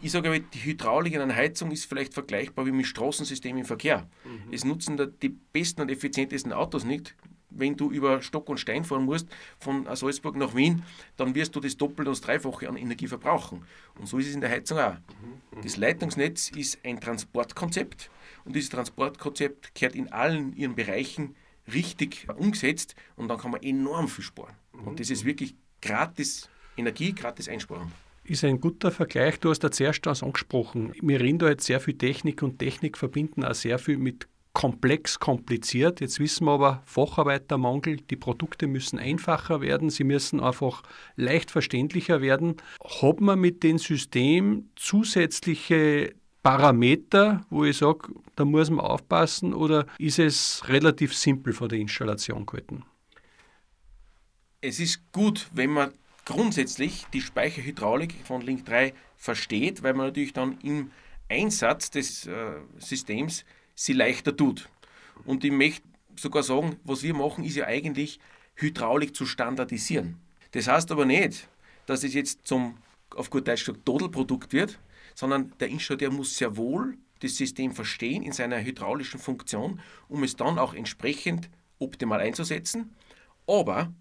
Ich 0.04 0.12
sage 0.12 0.30
aber, 0.30 0.40
die 0.40 0.64
Hydraulik 0.64 1.14
in 1.14 1.22
einer 1.22 1.36
Heizung 1.36 1.72
ist 1.72 1.86
vielleicht 1.86 2.14
vergleichbar 2.14 2.66
wie 2.66 2.72
mit 2.72 2.88
Straßensystemen 2.88 3.60
im 3.60 3.66
Verkehr. 3.66 4.10
Mhm. 4.26 4.52
Es 4.52 4.66
nutzen 4.66 4.98
da 4.98 5.06
die 5.06 5.30
besten 5.30 5.82
und 5.82 5.92
effizientesten 5.92 6.54
Autos 6.54 6.86
nicht 6.86 7.16
wenn 7.52 7.76
du 7.76 7.92
über 7.92 8.22
Stock 8.22 8.50
und 8.50 8.60
Stein 8.60 8.84
fahren 8.84 9.06
musst 9.06 9.28
von 9.60 9.88
Salzburg 9.96 10.36
nach 10.36 10.56
Wien, 10.56 10.84
dann 11.18 11.36
wirst 11.36 11.56
du 11.56 11.60
das 11.60 11.78
Doppelte 11.78 12.10
und 12.10 12.18
das 12.18 12.22
Dreifache 12.22 12.68
an 12.68 12.78
Energie 12.78 13.08
verbrauchen. 13.08 13.64
Und 14.00 14.08
so 14.08 14.18
ist 14.18 14.28
es 14.28 14.36
in 14.36 14.42
der 14.42 14.50
Heizung 14.50 14.80
auch. 14.80 14.96
Das 15.64 15.78
Leitungsnetz 15.78 16.50
ist 16.50 16.80
ein 16.84 17.00
Transportkonzept 17.00 18.10
und 18.46 18.56
dieses 18.56 18.70
Transportkonzept 18.70 19.76
kehrt 19.76 19.96
in 19.96 20.12
allen 20.12 20.56
ihren 20.56 20.76
Bereichen 20.76 21.36
richtig 21.72 22.28
umgesetzt 22.36 22.96
und 23.16 23.28
dann 23.28 23.38
kann 23.38 23.52
man 23.52 23.62
enorm 23.62 24.08
viel 24.08 24.24
sparen. 24.24 24.56
Und 24.86 25.00
das 25.00 25.10
ist 25.10 25.26
wirklich 25.26 25.56
gratis 25.82 26.50
Energie, 26.78 27.14
gratis 27.14 27.48
Einsparung 27.48 27.92
ist 28.24 28.44
ein 28.44 28.60
guter 28.60 28.92
Vergleich. 28.92 29.40
Du 29.40 29.50
hast 29.50 29.60
da 29.60 29.72
zuerst 29.72 30.06
das 30.06 30.24
angesprochen. 30.24 30.94
Wir 31.02 31.20
reden 31.20 31.40
da 31.40 31.50
jetzt 31.50 31.66
sehr 31.66 31.80
viel 31.80 31.98
Technik 31.98 32.42
und 32.44 32.60
Technik 32.60 32.98
verbinden 32.98 33.44
auch 33.44 33.56
sehr 33.56 33.80
viel 33.80 33.98
mit 33.98 34.28
komplex, 34.54 35.20
kompliziert. 35.20 36.02
Jetzt 36.02 36.20
wissen 36.20 36.46
wir 36.46 36.52
aber, 36.52 36.84
Facharbeitermangel, 36.86 37.98
die 37.98 38.16
Produkte 38.16 38.68
müssen 38.68 39.00
einfacher 39.00 39.62
werden, 39.62 39.90
sie 39.90 40.04
müssen 40.04 40.40
einfach 40.40 40.84
leicht 41.16 41.52
verständlicher 41.52 42.22
werden. 42.22 42.58
Hat 43.02 43.22
man 43.22 43.40
mit 43.40 43.64
dem 43.64 43.78
System 43.78 44.70
zusätzliche 44.76 46.14
Parameter, 46.44 47.46
wo 47.50 47.66
ich 47.66 47.78
sage, 47.78 48.10
da 48.36 48.46
muss 48.46 48.70
man 48.70 48.86
aufpassen 48.86 49.54
oder 49.54 49.86
ist 50.00 50.20
es 50.20 50.68
relativ 50.68 51.16
simpel 51.16 51.54
von 51.54 51.70
der 51.70 51.80
Installation 51.80 52.46
gehalten? 52.46 52.84
Es 54.60 54.80
ist 54.80 55.12
gut, 55.12 55.48
wenn 55.54 55.72
man 55.72 55.92
grundsätzlich 56.26 57.06
die 57.14 57.22
Speicherhydraulik 57.22 58.16
von 58.24 58.42
Link 58.42 58.66
3 58.66 58.94
versteht, 59.18 59.84
weil 59.84 59.94
man 59.94 60.08
natürlich 60.08 60.34
dann 60.34 60.58
im 60.62 60.92
Einsatz 61.30 61.90
des 61.90 62.28
äh, 62.28 62.34
Systems 62.78 63.46
sie 63.86 63.94
leichter 63.94 64.36
tut. 64.36 64.70
Und 65.26 65.44
ich 65.44 65.52
möchte 65.52 65.88
sogar 66.16 66.44
sagen, 66.44 66.78
was 66.84 67.04
wir 67.04 67.14
machen, 67.14 67.44
ist 67.44 67.56
ja 67.56 67.66
eigentlich 67.66 68.20
Hydraulik 68.56 69.16
zu 69.16 69.26
standardisieren. 69.26 70.18
Das 70.52 70.68
heißt 70.68 70.92
aber 70.92 71.06
nicht, 71.06 71.48
dass 71.88 72.04
es 72.04 72.14
jetzt 72.14 72.48
zum, 72.48 72.78
auf 73.16 73.30
gut 73.30 73.48
Deutsch 73.48 73.66
gesagt, 73.66 73.86
Todelprodukt 73.86 74.54
wird, 74.54 74.80
sondern 75.16 75.54
der 75.60 75.70
Installateur 75.70 76.12
muss 76.12 76.38
sehr 76.38 76.56
wohl 76.58 76.98
das 77.22 77.36
System 77.36 77.72
verstehen 77.72 78.24
in 78.24 78.32
seiner 78.32 78.64
hydraulischen 78.64 79.20
Funktion, 79.20 79.80
um 80.10 80.24
es 80.24 80.36
dann 80.36 80.60
auch 80.60 80.74
entsprechend 80.74 81.50
optimal 81.80 82.20
einzusetzen. 82.20 82.96
Aber 83.48 83.94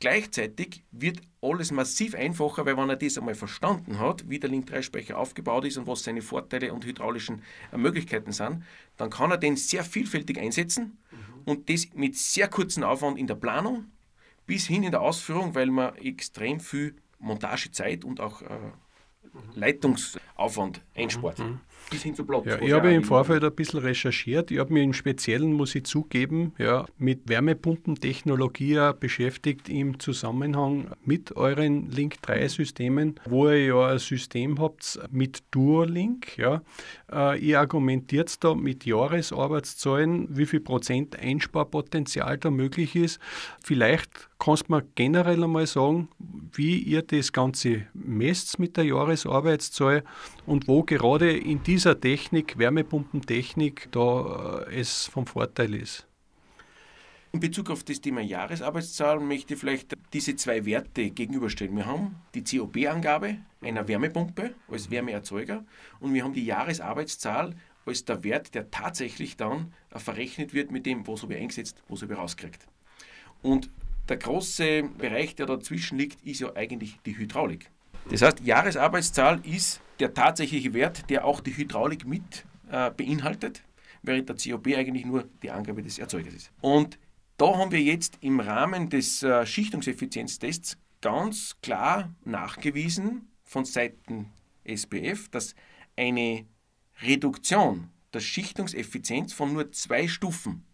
Gleichzeitig 0.00 0.84
wird 0.90 1.20
alles 1.40 1.70
massiv 1.70 2.14
einfacher, 2.14 2.66
weil 2.66 2.76
wenn 2.76 2.90
er 2.90 2.96
das 2.96 3.16
einmal 3.16 3.34
verstanden 3.34 3.98
hat, 3.98 4.28
wie 4.28 4.38
der 4.38 4.50
Link-3-Speicher 4.50 5.18
aufgebaut 5.18 5.64
ist 5.64 5.76
und 5.76 5.86
was 5.86 6.02
seine 6.02 6.22
Vorteile 6.22 6.72
und 6.72 6.84
hydraulischen 6.84 7.42
äh, 7.72 7.76
Möglichkeiten 7.76 8.32
sind, 8.32 8.64
dann 8.96 9.10
kann 9.10 9.30
er 9.30 9.38
den 9.38 9.56
sehr 9.56 9.84
vielfältig 9.84 10.38
einsetzen 10.38 10.98
mhm. 11.10 11.42
und 11.44 11.70
das 11.70 11.88
mit 11.94 12.16
sehr 12.16 12.48
kurzem 12.48 12.82
Aufwand 12.82 13.18
in 13.18 13.26
der 13.26 13.36
Planung 13.36 13.86
bis 14.46 14.66
hin 14.66 14.82
in 14.82 14.90
der 14.90 15.00
Ausführung, 15.00 15.54
weil 15.54 15.70
man 15.70 15.94
extrem 15.96 16.60
viel 16.60 16.96
Montagezeit 17.18 18.04
und 18.04 18.20
auch 18.20 18.42
äh, 18.42 18.48
Leitungsaufwand 19.54 20.82
einspart. 20.94 21.38
Mhm. 21.38 21.60
Bis 21.90 22.02
hin 22.02 22.14
zu 22.14 22.24
Platz. 22.24 22.46
Ja, 22.46 22.60
ich 22.60 22.72
habe 22.72 22.92
im 22.92 23.04
Vorfeld 23.04 23.44
ein 23.44 23.54
bisschen 23.54 23.80
recherchiert. 23.80 24.50
Ich 24.50 24.58
habe 24.58 24.72
mich 24.72 24.84
im 24.84 24.92
Speziellen, 24.92 25.52
muss 25.52 25.74
ich 25.74 25.84
zugeben, 25.84 26.52
ja, 26.58 26.86
mit 26.98 27.28
Wärmepumpentechnologie 27.28 28.92
beschäftigt 28.98 29.68
im 29.68 29.98
Zusammenhang 29.98 30.92
mit 31.04 31.36
euren 31.36 31.90
Link-3-Systemen, 31.90 33.20
wo 33.26 33.48
ihr 33.48 33.66
ja 33.66 33.86
ein 33.88 33.98
System 33.98 34.58
habt 34.60 34.98
mit 35.10 35.42
Duolink. 35.50 36.36
Ja. 36.38 36.62
Äh, 37.12 37.38
ihr 37.38 37.60
argumentiert 37.60 38.42
da 38.42 38.54
mit 38.54 38.84
Jahresarbeitszahlen, 38.86 40.28
wie 40.30 40.46
viel 40.46 40.60
Prozent 40.60 41.18
Einsparpotenzial 41.18 42.38
da 42.38 42.50
möglich 42.50 42.96
ist. 42.96 43.20
Vielleicht 43.62 44.28
kannst 44.38 44.68
du 44.68 44.74
mir 44.74 44.84
generell 44.94 45.42
einmal 45.42 45.66
sagen, 45.66 46.08
wie 46.52 46.78
ihr 46.78 47.02
das 47.02 47.32
Ganze 47.32 47.86
messt 47.94 48.58
mit 48.58 48.76
der 48.76 48.84
Jahresarbeitszahl 48.84 50.04
und 50.46 50.68
wo 50.68 50.82
gerade 50.82 51.36
in 51.36 51.62
dieser 51.74 51.98
Technik, 51.98 52.56
Wärmepumpentechnik, 52.56 53.88
da 53.90 54.64
äh, 54.68 54.80
es 54.80 55.06
vom 55.06 55.26
Vorteil 55.26 55.74
ist? 55.74 56.06
In 57.32 57.40
Bezug 57.40 57.68
auf 57.68 57.82
das 57.82 58.00
Thema 58.00 58.20
Jahresarbeitszahl 58.20 59.18
möchte 59.18 59.54
ich 59.54 59.60
vielleicht 59.60 59.96
diese 60.12 60.36
zwei 60.36 60.64
Werte 60.66 61.10
gegenüberstellen. 61.10 61.74
Wir 61.74 61.86
haben 61.86 62.14
die 62.32 62.44
COP-Angabe 62.44 63.38
einer 63.60 63.88
Wärmepumpe 63.88 64.54
als 64.68 64.88
Wärmeerzeuger 64.88 65.64
und 65.98 66.14
wir 66.14 66.22
haben 66.22 66.32
die 66.32 66.44
Jahresarbeitszahl 66.44 67.56
als 67.84 68.04
der 68.04 68.22
Wert, 68.22 68.54
der 68.54 68.70
tatsächlich 68.70 69.36
dann 69.36 69.74
verrechnet 69.90 70.54
wird 70.54 70.70
mit 70.70 70.86
dem, 70.86 71.04
was 71.08 71.24
habe 71.24 71.34
ich 71.34 71.40
eingesetzt, 71.40 71.82
was 71.88 72.02
habe 72.02 72.12
ich 72.12 72.18
rausgekriegt. 72.20 72.68
Und 73.42 73.68
der 74.08 74.18
große 74.18 74.84
Bereich, 74.96 75.34
der 75.34 75.46
dazwischen 75.46 75.98
liegt, 75.98 76.24
ist 76.24 76.38
ja 76.38 76.54
eigentlich 76.54 77.00
die 77.04 77.18
Hydraulik. 77.18 77.68
Das 78.10 78.22
heißt, 78.22 78.42
Jahresarbeitszahl 78.42 79.40
ist 79.44 79.80
der 80.00 80.14
tatsächliche 80.14 80.74
Wert, 80.74 81.08
der 81.10 81.24
auch 81.24 81.40
die 81.40 81.56
Hydraulik 81.56 82.06
mit 82.06 82.44
äh, 82.70 82.90
beinhaltet, 82.90 83.62
während 84.02 84.28
der 84.28 84.36
COP 84.36 84.68
eigentlich 84.68 85.04
nur 85.04 85.28
die 85.42 85.50
Angabe 85.50 85.82
des 85.82 85.98
Erzeugers 85.98 86.34
ist. 86.34 86.52
Und 86.60 86.98
da 87.36 87.56
haben 87.56 87.72
wir 87.72 87.82
jetzt 87.82 88.18
im 88.20 88.40
Rahmen 88.40 88.90
des 88.90 89.22
äh, 89.22 89.44
Schichtungseffizienztests 89.44 90.78
ganz 91.00 91.56
klar 91.62 92.14
nachgewiesen 92.24 93.28
von 93.44 93.64
Seiten 93.64 94.30
SPF, 94.64 95.28
dass 95.28 95.54
eine 95.96 96.46
Reduktion 97.02 97.90
der 98.12 98.20
Schichtungseffizienz 98.20 99.32
von 99.32 99.52
nur 99.52 99.72
zwei 99.72 100.08
Stufen 100.08 100.64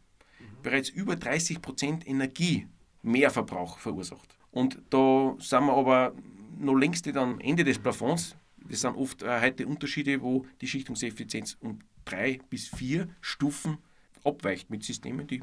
bereits 0.62 0.90
über 0.90 1.16
30 1.16 1.62
Prozent 1.62 2.06
Energie 2.06 2.66
Mehrverbrauch 3.02 3.78
verursacht. 3.78 4.36
Und 4.50 4.80
da 4.90 5.34
sind 5.38 5.64
wir 5.64 5.72
aber 5.74 6.12
noch 6.58 6.74
längst 6.74 7.08
am 7.16 7.40
Ende 7.40 7.64
des 7.64 7.78
Plafons. 7.78 8.36
Das 8.68 8.80
sind 8.80 8.96
oft 8.96 9.22
äh, 9.22 9.40
heute 9.40 9.66
Unterschiede, 9.66 10.20
wo 10.20 10.46
die 10.60 10.66
Schichtungseffizienz 10.66 11.56
um 11.60 11.80
drei 12.04 12.38
bis 12.50 12.68
vier 12.68 13.08
Stufen 13.20 13.78
abweicht 14.24 14.70
mit 14.70 14.84
Systemen, 14.84 15.26
die 15.26 15.42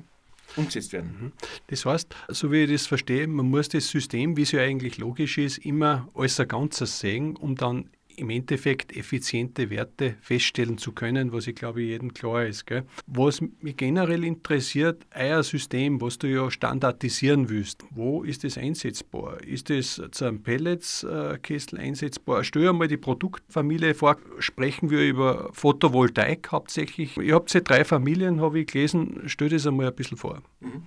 umgesetzt 0.56 0.94
werden. 0.94 1.18
Mhm. 1.20 1.32
Das 1.68 1.86
heißt, 1.86 2.16
so 2.30 2.52
wie 2.52 2.64
ich 2.64 2.72
das 2.72 2.88
verstehe, 2.88 3.28
man 3.28 3.50
muss 3.50 3.70
das 3.70 3.90
System, 3.90 4.38
wie 4.38 4.44
es 4.44 4.52
ja 4.52 4.62
eigentlich 4.62 4.98
logisch 4.98 5.38
ist, 5.38 5.58
immer 5.60 6.10
als 6.14 6.40
ein 6.40 6.48
Ganzes 6.48 7.00
sehen, 7.00 7.36
um 7.36 7.56
dann 7.56 7.90
im 8.18 8.30
Endeffekt 8.32 8.96
effiziente 8.96 9.70
Werte 9.70 10.16
feststellen 10.22 10.78
zu 10.78 10.92
können, 10.92 11.32
was 11.32 11.48
ich 11.48 11.56
glaube 11.56 11.82
jedem 11.82 12.14
klar 12.14 12.46
ist. 12.46 12.66
Gell? 12.66 12.84
Was 13.06 13.42
mich 13.42 13.78
generell 13.78 14.24
interessiert, 14.24 15.06
euer 15.16 15.44
System, 15.44 16.02
was 16.02 16.18
du 16.18 16.28
ja 16.28 16.50
standardisieren 16.52 17.50
willst, 17.50 17.86
wo 17.92 18.24
ist 18.24 18.44
das 18.44 18.58
einsetzbar? 18.58 19.42
Ist 19.44 19.70
das 19.70 20.02
zu 20.12 20.26
einem 20.26 20.42
Pelletskessel 20.42 21.80
einsetzbar? 21.80 22.44
Stell 22.44 22.64
dir 22.64 22.74
mal 22.74 22.88
die 22.88 22.98
Produktfamilie 22.98 23.94
vor, 23.94 24.18
sprechen 24.40 24.90
wir 24.90 25.08
über 25.08 25.50
Photovoltaik 25.54 26.52
hauptsächlich. 26.52 27.18
Ihr 27.18 27.36
habt 27.36 27.54
ja 27.54 27.62
drei 27.62 27.86
Familien, 27.86 28.42
habe 28.42 28.60
ich 28.60 28.68
gelesen, 28.68 29.22
stell 29.28 29.50
das 29.50 29.68
einmal 29.68 29.88
ein 29.88 29.96
bisschen 29.96 30.18
vor. 30.18 30.42
Mhm. 30.60 30.84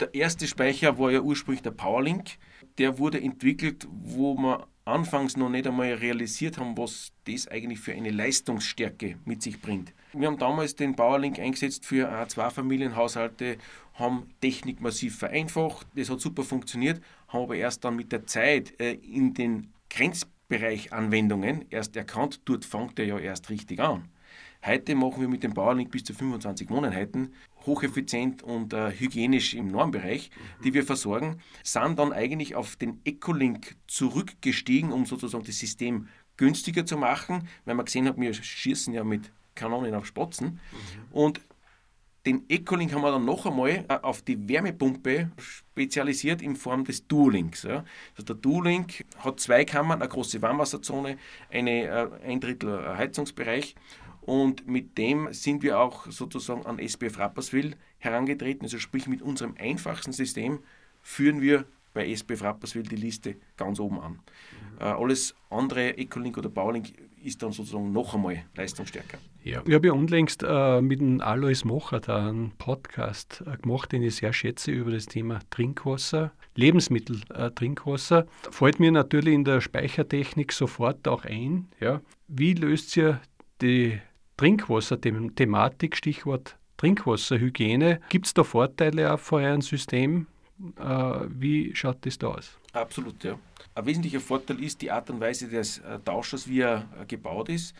Der 0.00 0.14
erste 0.14 0.48
Speicher 0.48 0.98
war 0.98 1.12
ja 1.12 1.20
ursprünglich 1.20 1.62
der 1.62 1.70
Powerlink. 1.70 2.30
Der 2.78 2.98
wurde 2.98 3.20
entwickelt, 3.20 3.86
wo 3.88 4.34
man 4.34 4.64
anfangs 4.84 5.36
noch 5.36 5.48
nicht 5.48 5.66
einmal 5.66 5.92
realisiert 5.94 6.58
haben, 6.58 6.76
was 6.76 7.12
das 7.26 7.48
eigentlich 7.48 7.80
für 7.80 7.92
eine 7.92 8.10
Leistungsstärke 8.10 9.16
mit 9.24 9.42
sich 9.42 9.60
bringt. 9.60 9.92
Wir 10.12 10.26
haben 10.26 10.38
damals 10.38 10.74
den 10.74 10.96
Powerlink 10.96 11.38
eingesetzt 11.38 11.86
für 11.86 12.10
ein 12.10 12.28
Zwei-Familienhaushalte, 12.28 13.58
haben 13.94 14.30
Technik 14.40 14.80
massiv 14.80 15.18
vereinfacht, 15.18 15.86
das 15.94 16.10
hat 16.10 16.20
super 16.20 16.42
funktioniert, 16.42 17.00
haben 17.28 17.44
aber 17.44 17.56
erst 17.56 17.84
dann 17.84 17.96
mit 17.96 18.12
der 18.12 18.26
Zeit 18.26 18.78
äh, 18.80 18.92
in 18.94 19.34
den 19.34 19.72
Grenzbereich 19.90 20.92
Anwendungen 20.92 21.66
erst 21.70 21.96
erkannt, 21.96 22.40
dort 22.44 22.64
fängt 22.64 22.98
er 22.98 23.06
ja 23.06 23.18
erst 23.18 23.50
richtig 23.50 23.80
an. 23.80 24.08
Heute 24.64 24.94
machen 24.94 25.20
wir 25.20 25.28
mit 25.28 25.42
dem 25.42 25.54
Powerlink 25.54 25.90
bis 25.90 26.04
zu 26.04 26.14
25 26.14 26.70
Wohneinheiten, 26.70 27.34
hocheffizient 27.66 28.42
und 28.42 28.72
äh, 28.72 28.90
hygienisch 28.90 29.54
im 29.54 29.68
Normbereich, 29.68 30.30
die 30.64 30.74
wir 30.74 30.84
versorgen, 30.84 31.38
sind 31.62 31.98
dann 31.98 32.12
eigentlich 32.12 32.54
auf 32.54 32.76
den 32.76 33.00
Echolink 33.04 33.76
zurückgestiegen, 33.86 34.92
um 34.92 35.06
sozusagen 35.06 35.44
das 35.44 35.58
System 35.58 36.08
günstiger 36.36 36.84
zu 36.84 36.96
machen, 36.96 37.48
weil 37.64 37.74
man 37.74 37.84
gesehen 37.84 38.06
hat, 38.08 38.18
wir 38.18 38.34
schießen 38.34 38.92
ja 38.94 39.04
mit 39.04 39.32
Kanonen 39.54 39.94
auf 39.94 40.06
Spatzen. 40.06 40.46
Mhm. 40.46 40.58
Und 41.12 41.40
den 42.24 42.48
Echolink 42.48 42.92
haben 42.92 43.02
wir 43.02 43.10
dann 43.10 43.24
noch 43.24 43.46
einmal 43.46 43.84
äh, 43.88 43.98
auf 44.02 44.22
die 44.22 44.48
Wärmepumpe 44.48 45.32
spezialisiert 45.38 46.40
in 46.40 46.54
Form 46.54 46.84
des 46.84 47.06
Duolinks. 47.08 47.64
Ja. 47.64 47.84
Also 48.12 48.22
der 48.22 48.36
Duolink 48.36 49.04
hat 49.18 49.40
zwei 49.40 49.64
Kammern, 49.64 50.00
eine 50.00 50.08
große 50.08 50.40
Warmwasserzone, 50.40 51.18
eine, 51.50 51.84
äh, 51.84 52.08
ein 52.24 52.40
Drittel 52.40 52.96
Heizungsbereich 52.96 53.74
und 54.22 54.68
mit 54.68 54.96
dem 54.98 55.32
sind 55.32 55.62
wir 55.62 55.80
auch 55.80 56.10
sozusagen 56.10 56.64
an 56.64 56.78
SPF 56.78 57.18
Rapperswil 57.18 57.74
herangetreten. 57.98 58.64
Also 58.64 58.78
sprich 58.78 59.06
mit 59.08 59.20
unserem 59.20 59.54
einfachsten 59.58 60.12
System 60.12 60.60
führen 61.02 61.40
wir 61.40 61.64
bei 61.92 62.10
SPF 62.10 62.42
Rapperswil 62.42 62.84
die 62.84 62.96
Liste 62.96 63.36
ganz 63.56 63.80
oben 63.80 64.00
an. 64.00 64.12
Mhm. 64.12 64.78
Äh, 64.80 64.84
alles 64.84 65.34
andere, 65.50 65.98
Ecolink 65.98 66.38
oder 66.38 66.48
Baulink, 66.48 66.92
ist 67.22 67.42
dann 67.42 67.52
sozusagen 67.52 67.92
noch 67.92 68.14
einmal 68.14 68.44
leistungsstärker. 68.56 69.18
Ja. 69.44 69.62
Ich 69.66 69.74
habe 69.74 69.88
ja 69.88 69.92
unlängst 69.92 70.44
äh, 70.46 70.80
mit 70.80 71.00
dem 71.00 71.20
Alois 71.20 71.64
Mocher 71.64 72.00
da 72.00 72.28
einen 72.28 72.52
Podcast 72.52 73.42
äh, 73.46 73.56
gemacht, 73.56 73.92
den 73.92 74.02
ich 74.02 74.16
sehr 74.16 74.32
schätze, 74.32 74.70
über 74.70 74.92
das 74.92 75.06
Thema 75.06 75.40
Trinkwasser, 75.50 76.32
Lebensmittel 76.54 77.20
äh, 77.34 77.50
Trinkwasser. 77.50 78.26
Fällt 78.50 78.80
mir 78.80 78.92
natürlich 78.92 79.34
in 79.34 79.44
der 79.44 79.60
Speichertechnik 79.60 80.52
sofort 80.52 81.06
auch 81.06 81.24
ein. 81.24 81.68
Ja. 81.80 82.00
Wie 82.28 82.54
löst 82.54 82.96
ihr 82.96 83.20
die 83.60 84.00
Trinkwasser-Thematik, 84.36 85.96
Stichwort 85.96 86.56
Trinkwasserhygiene. 86.76 88.00
Gibt 88.08 88.26
es 88.26 88.34
da 88.34 88.42
Vorteile 88.42 89.12
auch 89.12 89.20
von 89.20 89.42
eurem 89.42 89.62
System? 89.62 90.26
Äh, 90.78 90.84
wie 91.28 91.74
schaut 91.74 92.04
das 92.04 92.18
da 92.18 92.28
aus? 92.28 92.58
Absolut, 92.72 93.22
ja. 93.24 93.38
Ein 93.74 93.86
wesentlicher 93.86 94.20
Vorteil 94.20 94.62
ist 94.62 94.82
die 94.82 94.90
Art 94.90 95.08
und 95.10 95.20
Weise 95.20 95.48
des 95.48 95.78
äh, 95.78 95.98
Tauschers, 96.04 96.48
wie 96.48 96.60
er 96.60 96.88
äh, 97.00 97.06
gebaut 97.06 97.48
ist, 97.48 97.74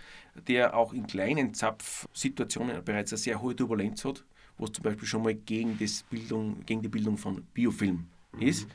der 0.49 0.77
auch 0.77 0.93
in 0.93 1.07
kleinen 1.07 1.55
Zapfsituationen 1.55 2.85
bereits 2.85 3.13
eine 3.13 3.19
sehr 3.19 3.41
hohe 3.41 3.57
Turbulenz 3.57 4.05
hat, 4.05 4.25
wo 4.59 4.65
es 4.65 4.73
zum 4.73 4.85
Beispiel 4.85 5.09
schon 5.09 5.23
mal 5.23 5.35
gegen, 5.35 5.79
das 5.79 6.05
Bildung, 6.05 6.65
gegen 6.67 6.83
die 6.83 6.89
Bildung 6.89 7.19
von 7.19 7.43
Biofilm 7.55 8.07
ist. 8.39 8.69
Mhm. 8.69 8.73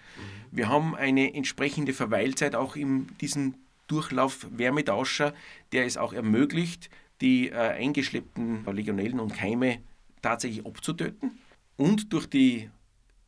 Wir 0.51 0.69
haben 0.69 0.95
eine 0.95 1.33
entsprechende 1.33 1.93
Verweilzeit 1.93 2.55
auch 2.55 2.75
in 2.75 3.07
diesem 3.19 3.55
Durchlauf-Wärmetauscher, 3.87 5.33
der 5.71 5.85
es 5.85 5.97
auch 5.97 6.13
ermöglicht, 6.13 6.89
die 7.21 7.49
äh, 7.49 7.55
eingeschleppten 7.55 8.65
Legionellen 8.65 9.19
und 9.19 9.33
Keime 9.33 9.79
tatsächlich 10.21 10.65
abzutöten. 10.65 11.39
Und 11.75 12.11
durch 12.13 12.27
die 12.27 12.69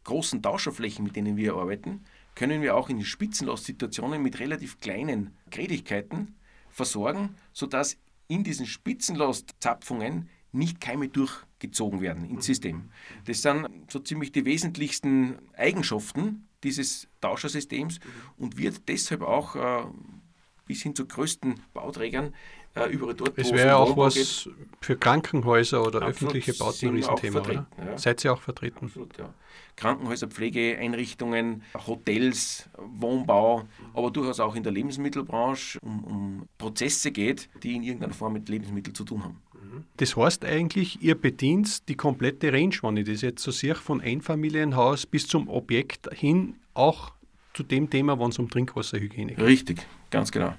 großen 0.04 0.42
Tauscherflächen, 0.42 1.04
mit 1.04 1.16
denen 1.16 1.38
wir 1.38 1.56
arbeiten, 1.56 2.04
können 2.36 2.62
wir 2.62 2.76
auch 2.76 2.90
in 2.90 3.04
Spitzenlastsituationen 3.04 4.22
mit 4.22 4.40
relativ 4.40 4.80
kleinen 4.80 5.36
Grädigkeiten 5.52 6.36
versorgen, 6.70 7.36
sodass 7.54 7.98
in 8.28 8.44
diesen 8.44 8.66
Spitzenlastzapfungen 8.66 10.30
nicht 10.52 10.82
Keime 10.82 11.10
durchgezogen 11.10 12.02
werden 12.02 12.26
ins 12.26 12.46
System. 12.46 12.90
Das 13.26 13.42
sind 13.42 13.68
so 13.90 14.00
ziemlich 14.00 14.32
die 14.32 14.46
wesentlichsten 14.46 15.38
Eigenschaften 15.56 16.48
dieses 16.64 17.08
Tauschersystems 17.22 18.00
und 18.38 18.58
wird 18.58 18.88
deshalb 18.88 19.22
auch 19.22 19.56
äh, 19.56 19.86
bis 20.66 20.82
hin 20.82 20.96
zu 20.96 21.06
größten 21.06 21.56
Bauträgern 21.74 22.34
äh, 22.86 22.90
überall 22.90 23.14
dort, 23.14 23.34
Es 23.38 23.52
wäre 23.52 23.76
auch 23.78 23.96
was 23.98 24.16
geht. 24.16 24.50
für 24.82 24.98
Krankenhäuser 24.98 25.82
oder 25.86 26.02
Absolut, 26.02 26.36
öffentliche 26.36 26.54
Bauten 26.54 26.88
ein 26.90 26.96
Riesenthema, 26.96 27.40
oder? 27.42 27.54
ja. 27.54 27.98
Seid 27.98 28.24
ihr 28.24 28.34
auch 28.34 28.42
vertreten? 28.42 28.86
Absolut, 28.86 29.18
ja. 29.18 29.34
Krankenhäuser, 29.76 30.28
Pflegeeinrichtungen, 30.28 31.64
Hotels, 31.88 32.70
Wohnbau, 32.78 33.64
aber 33.94 34.12
durchaus 34.12 34.40
auch 34.42 34.56
in 34.56 34.64
der 34.64 34.74
Lebensmittelbranche 34.74 35.80
um, 35.82 36.04
um 36.04 36.46
Prozesse 36.58 37.12
geht, 37.12 37.50
die 37.64 37.76
in 37.76 37.84
irgendeiner 37.84 38.14
Form 38.14 38.34
mit 38.34 38.50
Lebensmitteln 38.50 38.94
zu 38.94 39.04
tun 39.06 39.24
haben. 39.24 39.38
Das 39.98 40.16
heißt 40.18 40.46
eigentlich, 40.46 41.02
ihr 41.02 41.16
bedient 41.16 41.88
die 41.90 41.96
komplette 41.96 42.52
Range, 42.52 42.76
wenn 42.82 42.98
ich 42.98 43.06
das 43.08 43.22
jetzt 43.22 43.44
so 43.44 43.52
sehe, 43.52 43.76
von 43.76 44.02
Einfamilienhaus 44.02 45.06
bis 45.06 45.28
zum 45.28 45.48
Objekt 45.48 46.10
hin, 46.14 46.56
auch 46.74 47.12
zu 47.54 47.64
dem 47.64 47.90
Thema, 47.90 48.20
wenn 48.20 48.30
es 48.30 48.40
um 48.40 48.50
Trinkwasserhygiene 48.50 49.36
geht. 49.36 49.46
Richtig, 49.46 49.86
ganz 50.10 50.32
genau. 50.32 50.54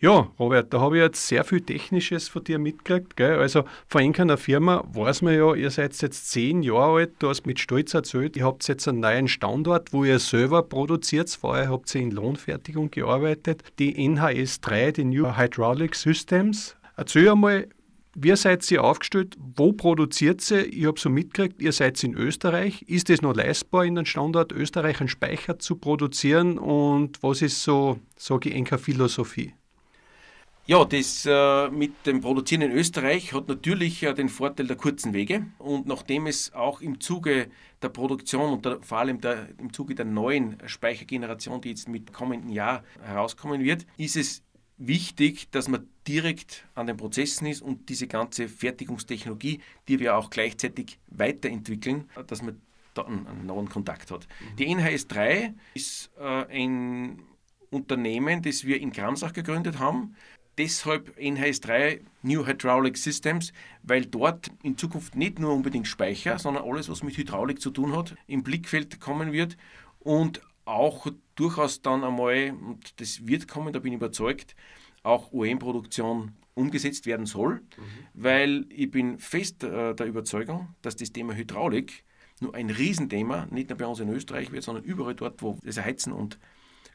Ja, 0.00 0.30
Robert, 0.38 0.74
da 0.74 0.80
habe 0.80 0.98
ich 0.98 1.02
jetzt 1.02 1.26
sehr 1.26 1.44
viel 1.44 1.60
Technisches 1.60 2.28
von 2.28 2.44
dir 2.44 2.58
mitgekriegt. 2.58 3.16
Gell? 3.16 3.38
Also 3.38 3.64
von 3.86 4.02
einer 4.02 4.36
Firma 4.36 4.84
weiß 4.92 5.22
man 5.22 5.34
ja, 5.34 5.54
ihr 5.54 5.70
seid 5.70 6.00
jetzt 6.02 6.30
zehn 6.30 6.62
Jahre 6.62 6.98
alt, 6.98 7.12
du 7.20 7.28
hast 7.28 7.46
mit 7.46 7.58
Stolz 7.58 7.94
erzählt, 7.94 8.36
ihr 8.36 8.44
habt 8.44 8.66
jetzt 8.68 8.86
einen 8.86 9.00
neuen 9.00 9.28
Standort, 9.28 9.92
wo 9.92 10.04
ihr 10.04 10.18
selber 10.18 10.62
produziert. 10.62 11.30
Vorher 11.30 11.70
habt 11.70 11.94
ihr 11.94 12.02
in 12.02 12.10
Lohnfertigung 12.10 12.90
gearbeitet. 12.90 13.62
Die 13.78 13.96
NHS3, 13.96 14.92
die 14.92 15.04
New 15.04 15.36
Hydraulic 15.36 15.94
Systems. 15.94 16.76
Erzähl 16.96 17.30
einmal, 17.30 17.68
wie 18.16 18.36
seid 18.36 18.70
ihr 18.70 18.84
aufgestellt? 18.84 19.36
Wo 19.56 19.72
produziert 19.72 20.48
ihr? 20.50 20.72
Ich 20.72 20.86
habe 20.86 21.00
so 21.00 21.08
mitgekriegt, 21.08 21.60
ihr 21.60 21.72
seid 21.72 22.02
in 22.04 22.14
Österreich. 22.14 22.82
Ist 22.82 23.10
es 23.10 23.22
noch 23.22 23.34
leistbar, 23.34 23.84
in 23.84 23.94
den 23.94 24.06
Standort 24.06 24.52
Österreich 24.52 25.00
einen 25.00 25.08
Speicher 25.08 25.58
zu 25.58 25.76
produzieren? 25.76 26.58
Und 26.58 27.22
was 27.22 27.42
ist 27.42 27.62
so, 27.62 27.98
sage 28.16 28.50
ich, 28.50 28.54
eine 28.54 28.78
Philosophie? 28.78 29.54
Ja, 30.66 30.82
das 30.86 31.26
äh, 31.26 31.68
mit 31.68 32.06
dem 32.06 32.22
Produzieren 32.22 32.62
in 32.62 32.72
Österreich 32.72 33.34
hat 33.34 33.48
natürlich 33.48 34.02
äh, 34.02 34.14
den 34.14 34.30
Vorteil 34.30 34.66
der 34.66 34.78
kurzen 34.78 35.12
Wege. 35.12 35.44
Und 35.58 35.86
nachdem 35.86 36.26
es 36.26 36.54
auch 36.54 36.80
im 36.80 37.00
Zuge 37.00 37.48
der 37.82 37.90
Produktion 37.90 38.50
und 38.54 38.64
der, 38.64 38.80
vor 38.80 38.96
allem 38.96 39.20
der, 39.20 39.48
im 39.58 39.74
Zuge 39.74 39.94
der 39.94 40.06
neuen 40.06 40.56
Speichergeneration, 40.64 41.60
die 41.60 41.68
jetzt 41.68 41.86
mit 41.86 42.14
kommenden 42.14 42.48
Jahr 42.48 42.82
herauskommen 43.02 43.62
wird, 43.62 43.84
ist 43.98 44.16
es 44.16 44.42
wichtig, 44.78 45.50
dass 45.50 45.68
man 45.68 45.86
direkt 46.08 46.66
an 46.74 46.86
den 46.86 46.96
Prozessen 46.96 47.46
ist 47.46 47.60
und 47.60 47.90
diese 47.90 48.06
ganze 48.06 48.48
Fertigungstechnologie, 48.48 49.60
die 49.86 50.00
wir 50.00 50.16
auch 50.16 50.30
gleichzeitig 50.30 50.98
weiterentwickeln, 51.08 52.08
dass 52.26 52.40
man 52.40 52.58
da 52.94 53.02
einen, 53.02 53.26
einen 53.26 53.44
neuen 53.44 53.68
Kontakt 53.68 54.10
hat. 54.10 54.26
Die 54.58 54.66
NHS3 54.68 55.52
ist 55.74 56.10
äh, 56.18 56.22
ein 56.22 57.22
Unternehmen, 57.74 58.40
das 58.40 58.64
wir 58.64 58.80
in 58.80 58.92
Kramsach 58.92 59.32
gegründet 59.32 59.78
haben. 59.78 60.16
Deshalb 60.56 61.16
NHS3 61.18 62.00
New 62.22 62.46
Hydraulic 62.46 62.96
Systems, 62.96 63.52
weil 63.82 64.06
dort 64.06 64.50
in 64.62 64.78
Zukunft 64.78 65.16
nicht 65.16 65.38
nur 65.38 65.52
unbedingt 65.52 65.88
Speicher, 65.88 66.38
sondern 66.38 66.64
alles, 66.64 66.88
was 66.88 67.02
mit 67.02 67.16
Hydraulik 67.16 67.60
zu 67.60 67.70
tun 67.70 67.96
hat, 67.96 68.14
im 68.26 68.42
Blickfeld 68.42 69.00
kommen 69.00 69.32
wird 69.32 69.56
und 70.00 70.40
auch 70.64 71.06
durchaus 71.34 71.82
dann 71.82 72.04
einmal, 72.04 72.52
und 72.52 73.00
das 73.00 73.26
wird 73.26 73.48
kommen, 73.48 73.72
da 73.72 73.80
bin 73.80 73.92
ich 73.92 73.96
überzeugt, 73.96 74.54
auch 75.02 75.32
OEM-Produktion 75.32 76.32
umgesetzt 76.54 77.06
werden 77.06 77.26
soll, 77.26 77.60
weil 78.14 78.64
ich 78.70 78.90
bin 78.90 79.18
fest 79.18 79.64
äh, 79.64 79.94
der 79.94 80.06
Überzeugung, 80.06 80.68
dass 80.82 80.96
das 80.96 81.12
Thema 81.12 81.34
Hydraulik 81.34 82.04
nur 82.40 82.54
ein 82.54 82.70
Riesenthema, 82.70 83.46
nicht 83.50 83.68
nur 83.70 83.78
bei 83.78 83.86
uns 83.86 84.00
in 84.00 84.08
Österreich 84.08 84.52
wird, 84.52 84.62
sondern 84.62 84.84
überall 84.84 85.14
dort, 85.14 85.42
wo 85.42 85.58
das 85.62 85.78
Heizen 85.78 86.12
und 86.12 86.38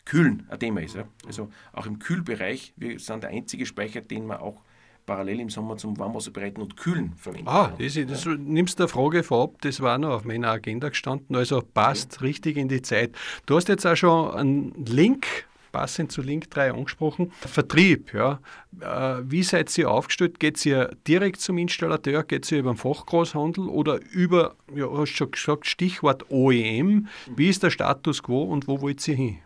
Kühlen 0.10 0.48
ein 0.50 0.60
Thema 0.60 0.82
ist. 0.82 0.96
Ja. 0.96 1.06
Also 1.28 1.50
auch 1.72 1.86
im 1.86 2.00
Kühlbereich, 2.00 2.74
wir 2.78 3.00
sind 3.00 3.24
der 3.24 3.30
einzige 3.30 3.66
Speicher, 3.68 4.02
den 4.02 4.26
wir 4.26 4.42
auch 4.42 4.62
parallel 5.06 5.40
im 5.40 5.50
Sommer 5.50 5.78
zum 5.78 5.98
Warmwasserbereiten 5.98 6.62
und 6.62 6.78
Kühlen 6.78 7.14
verwenden. 7.16 7.48
Ah, 7.48 7.74
das, 7.78 7.94
das 7.94 8.26
nimmst 8.26 8.80
du 8.80 8.84
eine 8.84 8.88
Frage 8.88 9.24
vorab, 9.24 9.62
das 9.62 9.82
war 9.82 9.98
noch 10.00 10.10
auf 10.10 10.26
meiner 10.26 10.50
Agenda 10.50 10.90
gestanden, 10.90 11.36
also 11.36 11.62
passt 11.62 12.16
ja. 12.16 12.22
richtig 12.22 12.58
in 12.58 12.70
die 12.70 12.82
Zeit. 12.82 13.16
Du 13.46 13.56
hast 13.56 13.70
jetzt 13.70 13.86
auch 13.86 13.96
schon 13.96 14.32
einen 14.32 14.86
Link, 14.86 15.28
passend 15.72 16.12
zu 16.12 16.24
Link 16.24 16.50
3 16.50 16.74
angesprochen, 16.74 17.32
Vertrieb, 17.42 18.12
ja. 18.14 18.40
Äh, 18.82 19.22
Wie 19.24 19.44
seid 19.44 19.76
ihr 19.78 19.92
aufgestellt? 19.92 20.40
Geht 20.40 20.66
ihr 20.66 20.90
direkt 21.08 21.40
zum 21.40 21.60
Installateur, 21.60 22.24
geht 22.24 22.52
ihr 22.52 22.60
über 22.60 22.74
den 22.74 22.78
Fachgroßhandel 22.78 23.68
oder 23.68 24.00
über, 24.12 24.56
ja, 24.76 24.90
hast 24.92 25.10
schon 25.10 25.30
gesagt, 25.30 25.68
Stichwort 25.68 26.32
OEM. 26.32 27.08
Wie 27.36 27.50
ist 27.50 27.62
der 27.62 27.70
Status 27.70 28.24
quo 28.24 28.44
und 28.44 28.68
wo 28.68 28.82
wollt 28.82 29.08
ihr 29.08 29.16
hin? 29.16 29.38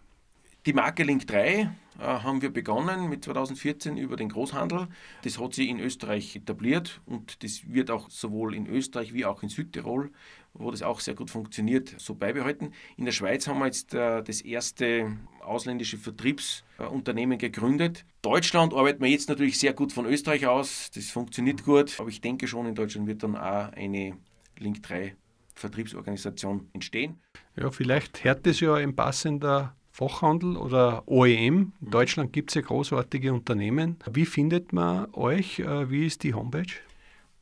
Die 0.65 0.71
Marke 0.71 1.03
Link 1.03 1.27
3 1.27 1.43
äh, 1.49 1.69
haben 1.99 2.41
wir 2.41 2.49
begonnen 2.49 3.09
mit 3.09 3.25
2014 3.25 3.97
über 3.97 4.15
den 4.15 4.29
Großhandel. 4.29 4.87
Das 5.23 5.37
hat 5.37 5.53
sich 5.53 5.67
in 5.67 5.81
Österreich 5.81 6.37
etabliert 6.37 7.01
und 7.05 7.43
das 7.43 7.69
wird 7.69 7.91
auch 7.91 8.09
sowohl 8.09 8.55
in 8.55 8.65
Österreich 8.67 9.13
wie 9.13 9.25
auch 9.25 9.43
in 9.43 9.49
Südtirol, 9.49 10.09
wo 10.53 10.71
das 10.71 10.81
auch 10.81 11.01
sehr 11.01 11.15
gut 11.15 11.29
funktioniert, 11.29 11.93
so 11.97 12.15
beibehalten. 12.15 12.71
In 12.95 13.03
der 13.03 13.11
Schweiz 13.11 13.45
haben 13.45 13.59
wir 13.59 13.65
jetzt 13.65 13.93
äh, 13.93 14.23
das 14.23 14.39
erste 14.39 15.17
ausländische 15.41 15.97
Vertriebsunternehmen 15.97 17.37
gegründet. 17.37 18.05
Deutschland 18.21 18.73
arbeiten 18.73 19.03
wir 19.03 19.09
jetzt 19.09 19.27
natürlich 19.27 19.59
sehr 19.59 19.73
gut 19.73 19.91
von 19.91 20.05
Österreich 20.05 20.47
aus. 20.47 20.91
Das 20.95 21.09
funktioniert 21.09 21.65
gut, 21.65 21.99
aber 21.99 22.07
ich 22.07 22.21
denke 22.21 22.47
schon, 22.47 22.67
in 22.67 22.75
Deutschland 22.75 23.05
wird 23.05 23.21
dann 23.21 23.35
auch 23.35 23.73
eine 23.73 24.17
Link 24.57 24.81
3 24.83 25.13
Vertriebsorganisation 25.55 26.69
entstehen. 26.71 27.19
Ja, 27.57 27.69
vielleicht 27.69 28.23
hört 28.23 28.47
es 28.47 28.61
ja 28.61 28.75
ein 28.75 28.95
passender 28.95 29.75
Fachhandel 29.93 30.57
oder 30.57 31.03
OEM. 31.05 31.71
In 31.79 31.91
Deutschland 31.91 32.33
gibt 32.33 32.49
es 32.49 32.55
ja 32.55 32.61
großartige 32.61 33.31
Unternehmen. 33.31 33.97
Wie 34.11 34.25
findet 34.25 34.73
man 34.73 35.13
euch? 35.13 35.59
Äh, 35.59 35.91
Wie 35.91 36.07
ist 36.07 36.23
die 36.23 36.33
Homepage? 36.33 36.73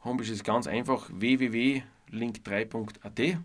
Homepage 0.03 0.29
ist 0.29 0.43
ganz 0.43 0.67
einfach 0.67 1.09
www.link3.at. 1.13 3.37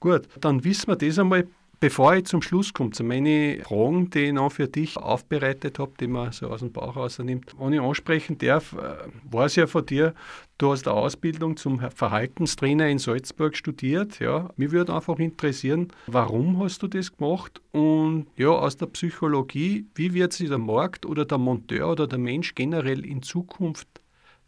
Gut, 0.00 0.28
dann 0.40 0.64
wissen 0.64 0.88
wir 0.88 0.96
das 0.96 1.20
einmal. 1.20 1.46
Bevor 1.82 2.14
ich 2.14 2.26
zum 2.26 2.42
Schluss 2.42 2.74
komme, 2.74 2.90
zu 2.90 3.02
meinen 3.02 3.62
Fragen, 3.62 4.10
die 4.10 4.18
ich 4.26 4.32
noch 4.34 4.52
für 4.52 4.68
dich 4.68 4.98
aufbereitet 4.98 5.78
habe, 5.78 5.92
die 5.98 6.08
man 6.08 6.30
so 6.30 6.48
aus 6.48 6.60
dem 6.60 6.72
Bauch 6.72 6.94
rausnimmt. 6.94 7.54
Wenn 7.58 7.72
ich 7.72 7.80
ansprechen 7.80 8.36
darf, 8.36 8.74
äh, 8.74 9.08
weiß 9.30 9.56
ja 9.56 9.66
von 9.66 9.86
dir, 9.86 10.12
du 10.58 10.72
hast 10.72 10.86
eine 10.86 10.94
Ausbildung 10.94 11.56
zum 11.56 11.80
Verhaltenstrainer 11.80 12.86
in 12.90 12.98
Salzburg 12.98 13.56
studiert. 13.56 14.20
Ja. 14.20 14.50
Mich 14.56 14.72
würde 14.72 14.94
einfach 14.94 15.18
interessieren, 15.18 15.88
warum 16.06 16.62
hast 16.62 16.82
du 16.82 16.86
das 16.86 17.16
gemacht? 17.16 17.62
Und 17.72 18.26
ja, 18.36 18.50
aus 18.50 18.76
der 18.76 18.84
Psychologie, 18.86 19.86
wie 19.94 20.12
wird 20.12 20.34
sich 20.34 20.50
der 20.50 20.58
Markt 20.58 21.06
oder 21.06 21.24
der 21.24 21.38
Monteur 21.38 21.92
oder 21.92 22.06
der 22.06 22.18
Mensch 22.18 22.54
generell 22.54 23.06
in 23.06 23.22
Zukunft 23.22 23.88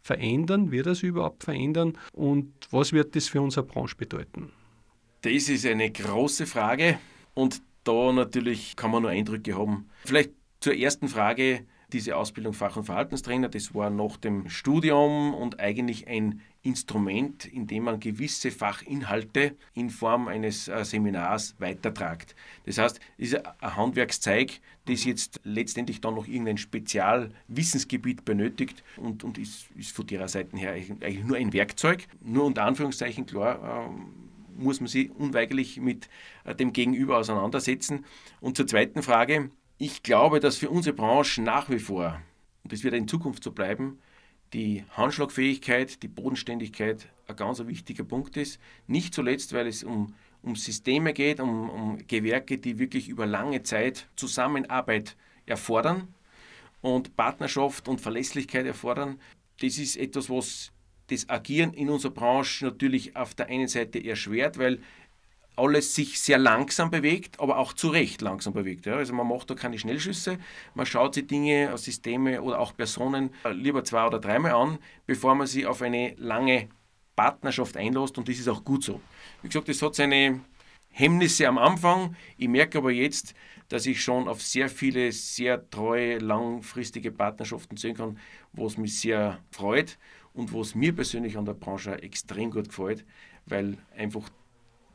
verändern? 0.03 0.69
Wird 0.69 0.85
sich 0.85 1.05
überhaupt 1.05 1.45
verändern? 1.45 1.97
Und 2.11 2.53
was 2.69 2.93
wird 2.93 3.15
das 3.15 3.27
für 3.27 3.41
unsere 3.41 3.65
Branche 3.65 3.95
bedeuten? 3.95 4.51
Das 5.21 5.49
ist 5.49 5.65
eine 5.65 5.89
große 5.89 6.45
Frage. 6.45 6.99
Und 7.33 7.61
da 7.83 8.11
natürlich 8.11 8.75
kann 8.75 8.91
man 8.91 9.03
nur 9.03 9.11
Eindrücke 9.11 9.57
haben. 9.57 9.89
Vielleicht 10.05 10.31
zur 10.59 10.75
ersten 10.75 11.07
Frage, 11.07 11.65
diese 11.93 12.17
Ausbildung 12.17 12.53
Fach- 12.53 12.75
und 12.75 12.85
Verhaltenstrainer, 12.85 13.49
das 13.49 13.73
war 13.75 13.89
nach 13.89 14.17
dem 14.17 14.49
Studium 14.49 15.33
und 15.33 15.59
eigentlich 15.59 16.07
ein 16.07 16.41
Instrument, 16.63 17.45
in 17.45 17.67
dem 17.67 17.83
man 17.83 17.99
gewisse 17.99 18.49
Fachinhalte 18.49 19.55
in 19.73 19.89
Form 19.89 20.27
eines 20.27 20.67
äh, 20.67 20.83
Seminars 20.85 21.55
weitertragt. 21.59 22.35
Das 22.65 22.77
heißt, 22.77 22.99
es 23.17 23.33
ist 23.33 23.45
ein 23.45 23.75
Handwerkszeig, 23.75 24.61
das 24.85 25.03
jetzt 25.03 25.41
letztendlich 25.43 26.01
dann 26.01 26.15
noch 26.15 26.27
irgendein 26.27 26.57
Spezialwissensgebiet 26.57 28.25
benötigt 28.25 28.83
und, 28.97 29.23
und 29.23 29.37
ist, 29.37 29.67
ist 29.75 29.91
von 29.91 30.07
derer 30.07 30.27
Seite 30.27 30.57
her 30.57 30.71
eigentlich 30.71 31.23
nur 31.23 31.37
ein 31.37 31.53
Werkzeug. 31.53 32.07
Nur 32.21 32.45
unter 32.45 32.63
Anführungszeichen 32.63 33.25
klar, 33.25 33.87
ähm, 33.89 34.22
muss 34.55 34.79
man 34.79 34.87
sich 34.87 35.11
unweigerlich 35.11 35.79
mit 35.79 36.09
äh, 36.43 36.55
dem 36.55 36.73
Gegenüber 36.73 37.17
auseinandersetzen. 37.17 38.05
Und 38.41 38.57
zur 38.57 38.67
zweiten 38.67 39.03
Frage, 39.03 39.49
ich 39.77 40.03
glaube, 40.03 40.39
dass 40.39 40.57
für 40.57 40.69
unsere 40.69 40.95
Branche 40.95 41.41
nach 41.41 41.69
wie 41.69 41.79
vor, 41.79 42.21
und 42.63 42.71
das 42.71 42.83
wird 42.83 42.93
in 42.93 43.07
Zukunft 43.07 43.43
so 43.43 43.51
bleiben, 43.51 43.99
die 44.53 44.85
Handschlagfähigkeit, 44.91 46.03
die 46.03 46.07
Bodenständigkeit 46.07 47.09
ein 47.27 47.35
ganz 47.35 47.65
wichtiger 47.65 48.03
Punkt 48.03 48.37
ist. 48.37 48.59
Nicht 48.87 49.13
zuletzt, 49.13 49.53
weil 49.53 49.67
es 49.67 49.83
um, 49.83 50.13
um 50.41 50.55
Systeme 50.55 51.13
geht, 51.13 51.39
um, 51.39 51.69
um 51.69 51.97
Gewerke, 52.07 52.57
die 52.57 52.77
wirklich 52.77 53.09
über 53.09 53.25
lange 53.25 53.63
Zeit 53.63 54.07
Zusammenarbeit 54.15 55.15
erfordern 55.45 56.13
und 56.81 57.15
Partnerschaft 57.15 57.87
und 57.87 58.01
Verlässlichkeit 58.01 58.65
erfordern. 58.65 59.19
Das 59.61 59.77
ist 59.77 59.97
etwas, 59.97 60.29
was 60.29 60.71
das 61.13 61.29
Agieren 61.29 61.73
in 61.73 61.89
unserer 61.89 62.11
Branche 62.11 62.65
natürlich 62.65 63.15
auf 63.15 63.33
der 63.33 63.47
einen 63.47 63.67
Seite 63.67 64.03
erschwert, 64.03 64.57
weil 64.57 64.79
alles 65.55 65.93
sich 65.93 66.19
sehr 66.19 66.37
langsam 66.37 66.89
bewegt, 66.89 67.39
aber 67.39 67.57
auch 67.57 67.73
zu 67.73 67.89
Recht 67.89 68.21
langsam 68.21 68.53
bewegt. 68.53 68.85
Ja. 68.85 68.95
Also 68.95 69.13
man 69.13 69.27
macht 69.27 69.49
da 69.49 69.55
keine 69.55 69.77
Schnellschüsse, 69.77 70.39
man 70.73 70.85
schaut 70.85 71.13
sich 71.13 71.27
Dinge, 71.27 71.77
Systeme 71.77 72.41
oder 72.41 72.59
auch 72.59 72.75
Personen 72.75 73.29
lieber 73.51 73.83
zwei 73.83 74.07
oder 74.07 74.19
dreimal 74.19 74.53
an, 74.53 74.79
bevor 75.05 75.35
man 75.35 75.47
sie 75.47 75.65
auf 75.65 75.81
eine 75.81 76.15
lange 76.17 76.69
Partnerschaft 77.15 77.77
einlässt 77.77 78.17
und 78.17 78.27
das 78.27 78.39
ist 78.39 78.47
auch 78.47 78.63
gut 78.63 78.83
so. 78.83 78.99
Wie 79.41 79.47
gesagt, 79.47 79.69
das 79.69 79.81
hat 79.81 79.93
seine 79.93 80.41
Hemmnisse 80.89 81.47
am 81.47 81.59
Anfang. 81.59 82.15
Ich 82.37 82.47
merke 82.47 82.79
aber 82.79 82.91
jetzt, 82.91 83.35
dass 83.69 83.85
ich 83.85 84.01
schon 84.01 84.27
auf 84.27 84.41
sehr 84.41 84.69
viele, 84.69 85.11
sehr 85.11 85.69
treue, 85.69 86.17
langfristige 86.17 87.11
Partnerschaften 87.11 87.77
sehen 87.77 87.95
kann, 87.95 88.17
was 88.53 88.77
mich 88.77 88.99
sehr 88.99 89.39
freut 89.51 89.97
und 90.33 90.53
was 90.53 90.75
mir 90.75 90.93
persönlich 90.93 91.37
an 91.37 91.45
der 91.45 91.53
Branche 91.53 92.01
extrem 92.01 92.51
gut 92.51 92.69
gefällt, 92.69 93.05
weil 93.45 93.77
einfach 93.97 94.29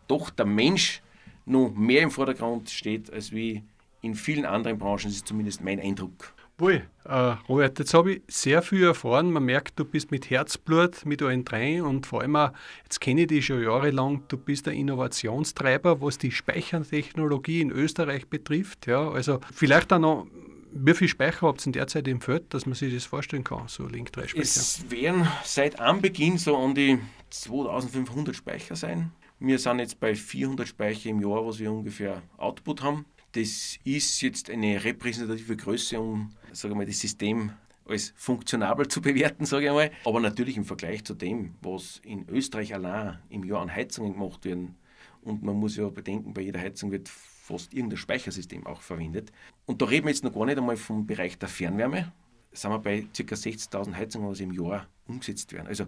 doch 0.07 0.31
der 0.31 0.47
Mensch 0.47 1.03
noch 1.47 1.73
mehr 1.75 2.03
im 2.03 2.11
Vordergrund 2.11 2.71
steht 2.71 3.13
als 3.13 3.33
wie 3.33 3.63
in 4.03 4.15
vielen 4.15 4.45
anderen 4.45 4.79
Branchen. 4.79 5.05
Das 5.05 5.15
ist 5.15 5.29
zumindest 5.29 5.63
mein 5.63 5.81
Eindruck. 5.81 6.33
Wohl, 6.61 6.83
äh, 7.05 7.15
Robert, 7.49 7.79
jetzt 7.79 7.95
habe 7.95 8.15
ich 8.15 8.23
sehr 8.27 8.63
viel 8.63 8.83
erfahren. 8.83 9.31
Man 9.31 9.45
merkt, 9.45 9.79
du 9.79 9.85
bist 9.85 10.11
mit 10.11 10.29
Herzblut, 10.29 11.07
mit 11.07 11.23
allen 11.23 11.45
dreien 11.45 11.83
und 11.83 12.05
vor 12.05 12.23
allem 12.23 12.35
auch, 12.35 12.51
jetzt 12.83 13.01
kenne 13.01 13.23
ich 13.23 13.27
dich 13.29 13.47
schon 13.47 13.63
jahrelang, 13.63 14.25
du 14.27 14.37
bist 14.37 14.67
ein 14.67 14.75
Innovationstreiber, 14.75 16.01
was 16.01 16.19
die 16.19 16.33
Speichertechnologie 16.33 17.61
in 17.61 17.71
Österreich 17.71 18.27
betrifft. 18.27 18.89
Ja, 18.89 19.09
also 19.09 19.39
vielleicht 19.53 19.93
auch 19.93 20.01
noch, 20.01 20.27
wie 20.73 20.95
viel 20.95 21.09
Speicher 21.09 21.47
habt 21.47 21.65
ihr 21.67 21.73
derzeit 21.73 22.09
im 22.09 22.21
Feld, 22.21 22.53
dass 22.55 22.67
man 22.67 22.75
sich 22.75 22.93
das 22.93 23.05
vorstellen 23.05 23.45
kann, 23.45 23.69
so 23.69 23.87
Link 23.87 24.13
3 24.13 24.29
Speicher? 24.29 24.43
Es 24.43 24.91
werden 24.91 25.27
seit 25.45 25.81
Anbeginn 25.81 26.39
so 26.39 26.57
an 26.57 26.75
die 26.75 26.99
2500 27.31 28.35
Speicher 28.35 28.77
sein. 28.77 29.13
Wir 29.41 29.59
sind 29.59 29.79
jetzt 29.79 30.01
bei 30.01 30.15
400 30.15 30.67
Speicher 30.67 31.11
im 31.11 31.21
Jahr, 31.21 31.47
was 31.47 31.59
wir 31.59 31.71
ungefähr 31.71 32.23
Output 32.37 32.83
haben. 32.83 33.07
Das 33.33 33.79
ist 33.85 34.21
jetzt 34.21 34.51
eine 34.51 34.83
repräsentative 34.83 35.57
Größe, 35.57 36.01
um 36.01 36.31
sage 36.53 36.75
mal, 36.75 36.87
das 36.87 36.99
System 36.99 37.53
als 37.87 38.13
funktionabel 38.17 38.89
zu 38.89 39.01
bewerten, 39.01 39.47
sage 39.47 39.65
ich 39.65 39.71
einmal. 39.71 39.91
Aber 40.05 40.21
natürlich 40.21 40.57
im 40.57 40.65
Vergleich 40.65 41.05
zu 41.05 41.15
dem, 41.15 41.55
was 41.63 42.01
in 42.05 42.29
Österreich 42.29 42.75
allein 42.75 43.19
im 43.31 43.45
Jahr 43.45 43.63
an 43.63 43.75
Heizungen 43.75 44.15
gemacht 44.15 44.45
werden, 44.45 44.77
und 45.23 45.43
man 45.43 45.57
muss 45.57 45.77
ja 45.77 45.89
bedenken, 45.89 46.33
bei 46.33 46.43
jeder 46.43 46.61
Heizung 46.61 46.91
wird 46.91 47.11
fast 47.49 47.73
irgendein 47.73 47.97
Speichersystem 47.97 48.67
auch 48.67 48.83
verwendet. 48.83 49.33
Und 49.67 49.81
da 49.81 49.87
reden 49.87 50.07
wir 50.07 50.11
jetzt 50.11 50.23
noch 50.23 50.35
gar 50.35 50.45
nicht 50.45 50.59
einmal 50.59 50.77
vom 50.77 51.07
Bereich 51.07 51.39
der 51.39 51.49
Fernwärme. 51.49 52.13
Da 52.51 52.57
sind 52.57 52.71
wir 52.71 52.79
bei 52.79 53.01
ca. 53.01 53.35
60.000 53.35 53.95
Heizungen, 53.95 54.33
die 54.35 54.43
im 54.43 54.53
Jahr 54.53 54.87
umgesetzt 55.07 55.53
werden. 55.53 55.67
Also 55.67 55.87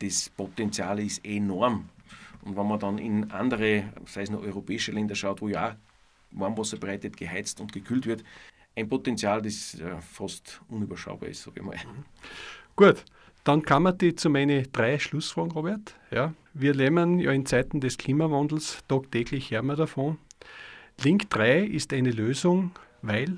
das 0.00 0.28
Potenzial 0.28 1.00
ist 1.00 1.24
enorm. 1.24 1.88
Und 2.42 2.56
wenn 2.56 2.66
man 2.66 2.78
dann 2.78 2.98
in 2.98 3.30
andere, 3.30 3.92
sei 4.06 4.22
es 4.22 4.30
nur 4.30 4.42
europäische 4.42 4.92
Länder 4.92 5.14
schaut, 5.14 5.40
wo 5.40 5.48
ja 5.48 5.76
Warmwasser 6.30 6.76
bereitet, 6.76 7.16
geheizt 7.16 7.60
und 7.60 7.72
gekühlt 7.72 8.06
wird, 8.06 8.22
ein 8.76 8.88
Potenzial, 8.88 9.42
das 9.42 9.74
äh, 9.80 10.00
fast 10.00 10.60
unüberschaubar 10.68 11.28
ist, 11.30 11.42
sage 11.42 11.60
ich 11.60 11.66
mal. 11.66 11.76
Gut, 12.76 13.04
dann 13.42 13.62
kann 13.62 13.82
man 13.82 13.96
die 13.98 14.14
zu 14.14 14.30
meinen 14.30 14.70
drei 14.70 14.98
Schlussfragen, 14.98 15.50
Robert. 15.52 15.94
Ja, 16.10 16.34
wir 16.52 16.74
leben 16.74 17.18
ja 17.18 17.32
in 17.32 17.46
Zeiten 17.46 17.80
des 17.80 17.98
Klimawandels, 17.98 18.84
tagtäglich 18.86 19.50
hören 19.50 19.66
wir 19.66 19.76
davon. 19.76 20.18
Link 21.02 21.30
3 21.30 21.60
ist 21.60 21.92
eine 21.92 22.10
Lösung, 22.10 22.72
weil? 23.02 23.36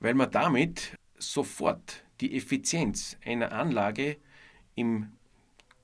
Weil 0.00 0.14
man 0.14 0.30
damit 0.30 0.96
sofort 1.18 2.04
die 2.20 2.36
Effizienz 2.36 3.16
einer 3.24 3.52
Anlage 3.52 4.16
im 4.74 5.12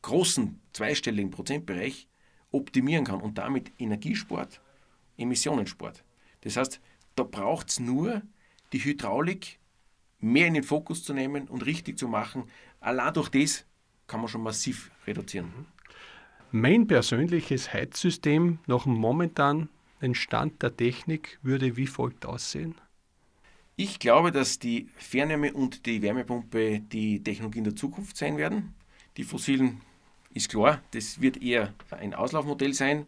großen 0.03 0.61
zweistelligen 0.73 1.31
Prozentbereich 1.31 2.09
optimieren 2.51 3.05
kann 3.05 3.21
und 3.21 3.39
damit 3.39 3.73
Energiesport, 3.79 4.61
Emissionssport. 5.17 6.05
Das 6.43 6.57
heißt, 6.57 6.81
da 7.15 7.23
braucht 7.23 7.69
es 7.69 7.81
nur 7.81 8.23
die 8.73 8.85
Hydraulik 8.85 9.59
mehr 10.19 10.47
in 10.47 10.55
den 10.55 10.63
Fokus 10.63 11.05
zu 11.05 11.13
nehmen 11.15 11.49
und 11.49 11.67
richtig 11.67 11.99
zu 11.99 12.09
machen. 12.09 12.45
Allein 12.81 13.15
durch 13.15 13.29
das 13.29 13.65
kann 14.07 14.21
man 14.21 14.29
schon 14.29 14.43
massiv 14.43 14.91
reduzieren. 15.07 15.67
Mein 16.55 16.87
persönliches 16.87 17.73
Heizsystem 17.73 18.59
nach 18.67 18.83
dem 18.83 18.93
momentanen 18.93 19.71
Stand 20.13 20.63
der 20.63 20.77
Technik 20.77 21.39
würde 21.41 21.79
wie 21.79 21.87
folgt 21.87 22.27
aussehen. 22.27 22.75
Ich 23.77 23.99
glaube, 23.99 24.33
dass 24.33 24.59
die 24.59 24.91
Fernwärme 24.97 25.55
und 25.55 25.87
die 25.87 26.03
Wärmepumpe 26.03 26.81
die 26.81 27.23
Technologien 27.23 27.65
der 27.65 27.75
Zukunft 27.75 28.19
sein 28.19 28.37
werden. 28.37 28.75
Die 29.17 29.25
fossilen 29.25 29.81
ist 30.35 30.51
klar, 30.51 30.83
das 30.91 31.23
wird 31.23 31.43
eher 31.43 31.73
ein 31.91 32.13
Auslaufmodell 32.13 32.75
sein. 32.75 33.07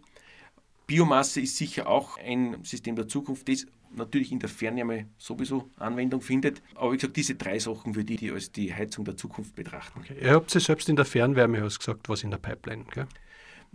Biomasse 0.87 1.43
ist 1.43 1.59
sicher 1.59 1.87
auch 1.87 2.17
ein 2.17 2.65
System 2.65 2.97
der 2.97 3.09
Zukunft, 3.09 3.47
das 3.51 3.67
natürlich 3.95 4.33
in 4.33 4.39
der 4.39 4.49
Fernwärme 4.49 5.05
sowieso 5.19 5.69
Anwendung 5.77 6.23
findet. 6.23 6.63
Aber 6.77 6.93
wie 6.93 6.97
gesagt, 6.97 7.19
diese 7.19 7.35
drei 7.35 7.59
Sachen 7.59 7.95
würde 7.95 8.15
ich 8.15 8.33
als 8.33 8.53
die 8.53 8.73
Heizung 8.73 9.05
der 9.05 9.19
Zukunft 9.19 9.55
betrachten. 9.55 10.01
Okay. 10.01 10.17
Ihr 10.19 10.33
habt 10.33 10.57
es 10.57 10.65
selbst 10.65 10.89
in 10.89 10.97
der 10.97 11.05
Fernwärme 11.05 11.61
hast 11.61 11.79
gesagt, 11.79 12.09
was 12.09 12.23
in 12.23 12.31
der 12.31 12.39
Pipeline, 12.39 12.85
gell? 12.91 13.07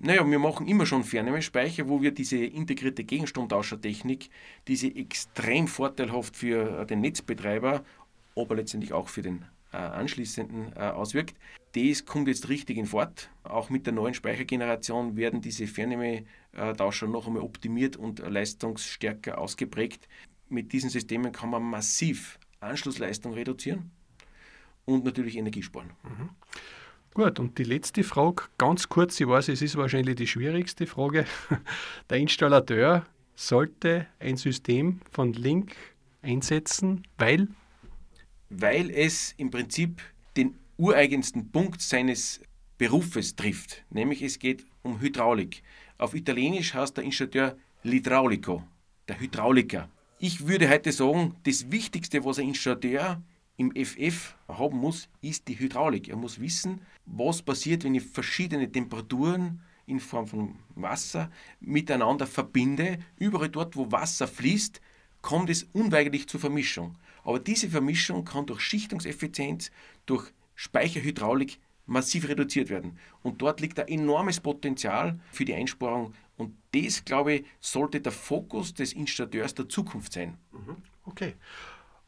Naja, 0.02 0.26
wir 0.26 0.40
machen 0.40 0.66
immer 0.68 0.86
schon 0.86 1.04
Fernwärmespeicher, 1.04 1.90
wo 1.90 2.02
wir 2.02 2.12
diese 2.12 2.38
integrierte 2.38 3.04
Gegenstromtauschertechnik, 3.04 4.30
diese 4.68 4.88
extrem 4.88 5.68
vorteilhaft 5.68 6.38
für 6.38 6.86
den 6.86 7.02
Netzbetreiber, 7.02 7.84
aber 8.34 8.56
letztendlich 8.56 8.94
auch 8.94 9.10
für 9.10 9.22
den 9.22 9.44
äh, 9.74 9.78
anschließenden 9.78 10.74
äh, 10.74 10.80
auswirkt. 10.80 11.36
Das 11.74 12.06
kommt 12.06 12.30
jetzt 12.30 12.48
richtig 12.48 12.78
in 12.78 12.86
Fahrt. 12.86 13.30
Auch 13.44 13.70
mit 13.70 13.86
der 13.86 13.94
neuen 13.94 14.14
Speichergeneration 14.14 15.18
werden 15.18 15.42
diese 15.42 15.68
Fernwärmetauscher 15.68 17.08
noch 17.08 17.28
einmal 17.28 17.44
optimiert 17.44 17.98
und 17.98 18.20
leistungsstärker 18.20 19.38
ausgeprägt. 19.38 20.08
Mit 20.48 20.72
diesen 20.72 20.90
Systemen 20.90 21.34
kann 21.34 21.50
man 21.50 21.62
massiv 21.62 22.40
Anschlussleistung 22.62 23.34
reduzieren 23.34 23.92
und 24.86 25.04
natürlich 25.04 25.36
Energie 25.36 25.62
sparen. 25.62 25.92
Mhm. 26.04 26.30
Gut, 27.20 27.38
und 27.38 27.58
die 27.58 27.66
letzte 27.66 28.06
Frage, 28.06 28.44
ganz 28.58 28.88
kurz, 28.88 29.20
ich 29.20 29.28
weiß, 29.28 29.50
es 29.50 29.62
ist 29.62 29.76
wahrscheinlich 29.76 30.16
die 30.16 30.26
schwierigste 30.26 30.88
Frage. 30.88 31.26
Der 32.10 32.18
Installateur 32.18 33.06
sollte 33.36 34.08
ein 34.22 34.38
System 34.38 35.02
von 35.12 35.34
Link 35.34 35.76
einsetzen, 36.22 37.06
weil 37.18 37.50
weil 38.50 38.90
es 38.90 39.34
im 39.36 39.52
Prinzip 39.52 40.02
den 40.38 40.56
ureigensten 40.78 41.52
Punkt 41.52 41.82
seines 41.82 42.40
Berufes 42.78 43.36
trifft, 43.36 43.84
nämlich 43.90 44.22
es 44.22 44.40
geht 44.40 44.66
um 44.82 45.02
Hydraulik. 45.02 45.62
Auf 45.98 46.16
Italienisch 46.16 46.74
heißt 46.74 46.96
der 46.96 47.04
Installateur 47.04 47.58
L'idraulico, 47.84 48.64
der 49.10 49.20
Hydrauliker. 49.20 49.90
Ich 50.20 50.48
würde 50.48 50.70
heute 50.70 50.94
sagen, 50.94 51.36
das 51.44 51.70
Wichtigste, 51.70 52.24
was 52.24 52.40
ein 52.40 52.48
Installateur 52.48 53.22
im 53.60 53.74
FF 53.76 54.36
haben 54.48 54.78
muss, 54.78 55.10
ist 55.22 55.50
die 55.50 55.60
Hydraulik. 55.60 56.08
Er 56.08 56.16
muss 56.16 56.40
wissen, 56.40 56.80
was 57.06 57.42
passiert, 57.42 57.84
wenn 57.84 57.94
ich 57.94 58.04
verschiedene 58.04 58.72
Temperaturen 58.72 59.62
in 59.86 60.00
Form 60.00 60.28
von 60.28 60.56
Wasser 60.76 61.30
miteinander 61.60 62.26
verbinde. 62.26 63.00
Überall 63.18 63.50
dort, 63.50 63.76
wo 63.76 63.92
Wasser 63.92 64.30
fließt, 64.30 64.80
kommt 65.22 65.50
es 65.50 65.64
unweigerlich 65.74 66.28
zur 66.30 66.40
Vermischung. 66.40 66.96
Aber 67.26 67.38
diese 67.38 67.70
Vermischung 67.70 68.24
kann 68.24 68.46
durch 68.46 68.62
Schichtungseffizienz, 68.62 69.72
durch 70.06 70.32
Speicherhydraulik 70.56 71.60
massiv 71.86 72.30
reduziert 72.30 72.70
werden. 72.70 72.98
Und 73.24 73.42
dort 73.42 73.60
liegt 73.60 73.78
ein 73.78 73.90
enormes 73.90 74.40
Potenzial 74.40 75.20
für 75.34 75.44
die 75.44 75.54
Einsparung. 75.54 76.14
Und 76.38 76.56
das, 76.74 77.04
glaube 77.04 77.34
ich, 77.34 77.46
sollte 77.60 78.00
der 78.00 78.14
Fokus 78.14 78.74
des 78.74 78.94
Installateurs 78.94 79.54
der 79.54 79.68
Zukunft 79.68 80.14
sein. 80.14 80.38
Mhm. 80.54 80.78
Okay. 81.04 81.34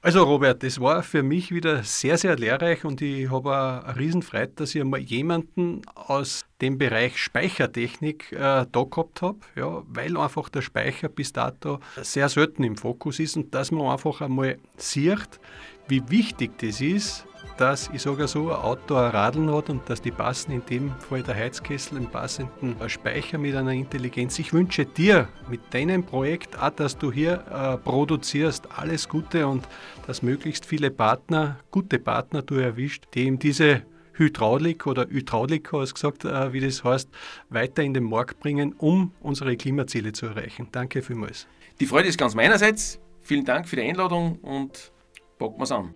Also 0.04 0.24
Robert, 0.24 0.64
das 0.64 0.80
war 0.80 1.04
für 1.04 1.22
mich 1.22 1.52
wieder 1.52 1.84
sehr, 1.84 2.18
sehr 2.18 2.36
lehrreich 2.36 2.84
und 2.86 3.04
ich 3.04 3.30
habe 3.30 3.84
eine 3.86 4.00
Riesenfreude, 4.00 4.52
dass 4.56 4.74
ich 4.74 4.84
mal 4.84 5.00
jemanden 5.00 5.84
aus 5.94 6.42
dem 6.62 6.78
Bereich 6.78 7.18
Speichertechnik 7.18 8.32
äh, 8.32 8.66
da 8.72 8.84
gehabt 8.90 9.22
habe, 9.22 9.40
ja, 9.56 9.84
weil 9.88 10.16
einfach 10.18 10.50
der 10.50 10.62
Speicher 10.62 11.10
bis 11.10 11.34
dato 11.34 11.80
sehr 12.02 12.30
selten 12.30 12.64
im 12.64 12.78
Fokus 12.78 13.20
ist 13.20 13.36
und 13.36 13.54
dass 13.54 13.72
man 13.72 13.88
einfach 13.88 14.22
einmal 14.22 14.58
sieht, 14.78 15.40
wie 15.88 16.04
wichtig 16.10 16.58
das 16.60 16.80
ist, 16.80 17.26
dass, 17.58 17.90
ich 17.94 18.02
sage 18.02 18.28
so, 18.28 18.50
ein 18.50 18.56
Auto 18.56 18.96
ein 18.96 19.12
Radeln 19.12 19.54
hat 19.54 19.70
und 19.70 19.88
dass 19.90 20.02
die 20.02 20.12
passen, 20.12 20.52
in 20.52 20.66
dem 20.66 20.92
Fall 21.00 21.22
der 21.22 21.36
Heizkessel, 21.36 21.98
einen 21.98 22.10
passenden 22.10 22.76
Speicher 22.90 23.38
mit 23.38 23.56
einer 23.56 23.72
Intelligenz. 23.72 24.40
Ich 24.40 24.54
wünsche 24.54 24.86
dir 24.86 25.28
mit 25.50 25.62
deinem 25.74 26.04
Projekt 26.04 26.58
auch, 26.58 26.70
dass 26.72 26.98
du 26.98 27.12
hier 27.12 27.44
äh, 27.52 27.78
produzierst, 27.78 28.68
alles 28.78 29.08
Gute 29.08 29.48
und 29.48 29.68
dass 30.08 30.22
möglichst 30.22 30.66
viele 30.66 30.92
Partner, 30.92 31.58
gute 31.72 32.00
Partner 32.00 32.42
du 32.42 32.56
erwischt, 32.56 33.06
die 33.14 33.28
eben 33.28 33.38
diese 33.38 33.84
Hydraulik 34.14 34.88
oder 34.88 35.08
Hydraulik, 35.08 35.72
hast 35.74 35.96
gesagt, 35.96 36.26
äh, 36.26 36.54
wie 36.54 36.60
das 36.60 36.84
heißt, 36.84 37.10
weiter 37.50 37.84
in 37.84 37.94
den 37.94 38.04
Markt 38.04 38.40
bringen, 38.40 38.74
um 38.78 39.14
unsere 39.22 39.56
Klimaziele 39.56 40.12
zu 40.12 40.28
erreichen. 40.28 40.68
Danke 40.72 41.02
vielmals. 41.02 41.48
Die 41.80 41.86
Freude 41.86 42.10
ist 42.10 42.18
ganz 42.18 42.36
meinerseits. 42.36 43.00
Vielen 43.22 43.46
Dank 43.46 43.68
für 43.68 43.76
die 43.76 43.84
Einladung 43.84 44.40
und 44.40 44.92
packen 45.38 45.58
wir 45.58 45.64
es 45.64 45.72
an. 45.72 45.96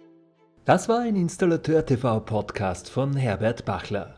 Das 0.65 0.89
war 0.89 1.01
ein 1.01 1.15
Installateur 1.15 1.85
TV 1.85 2.19
Podcast 2.21 2.89
von 2.89 3.15
Herbert 3.15 3.65
Bachler. 3.65 4.15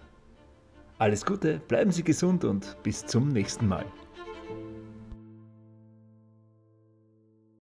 Alles 0.98 1.26
Gute, 1.26 1.60
bleiben 1.68 1.92
Sie 1.92 2.04
gesund 2.04 2.44
und 2.44 2.78
bis 2.84 3.06
zum 3.06 3.30
nächsten 3.30 3.68
Mal. 3.68 3.86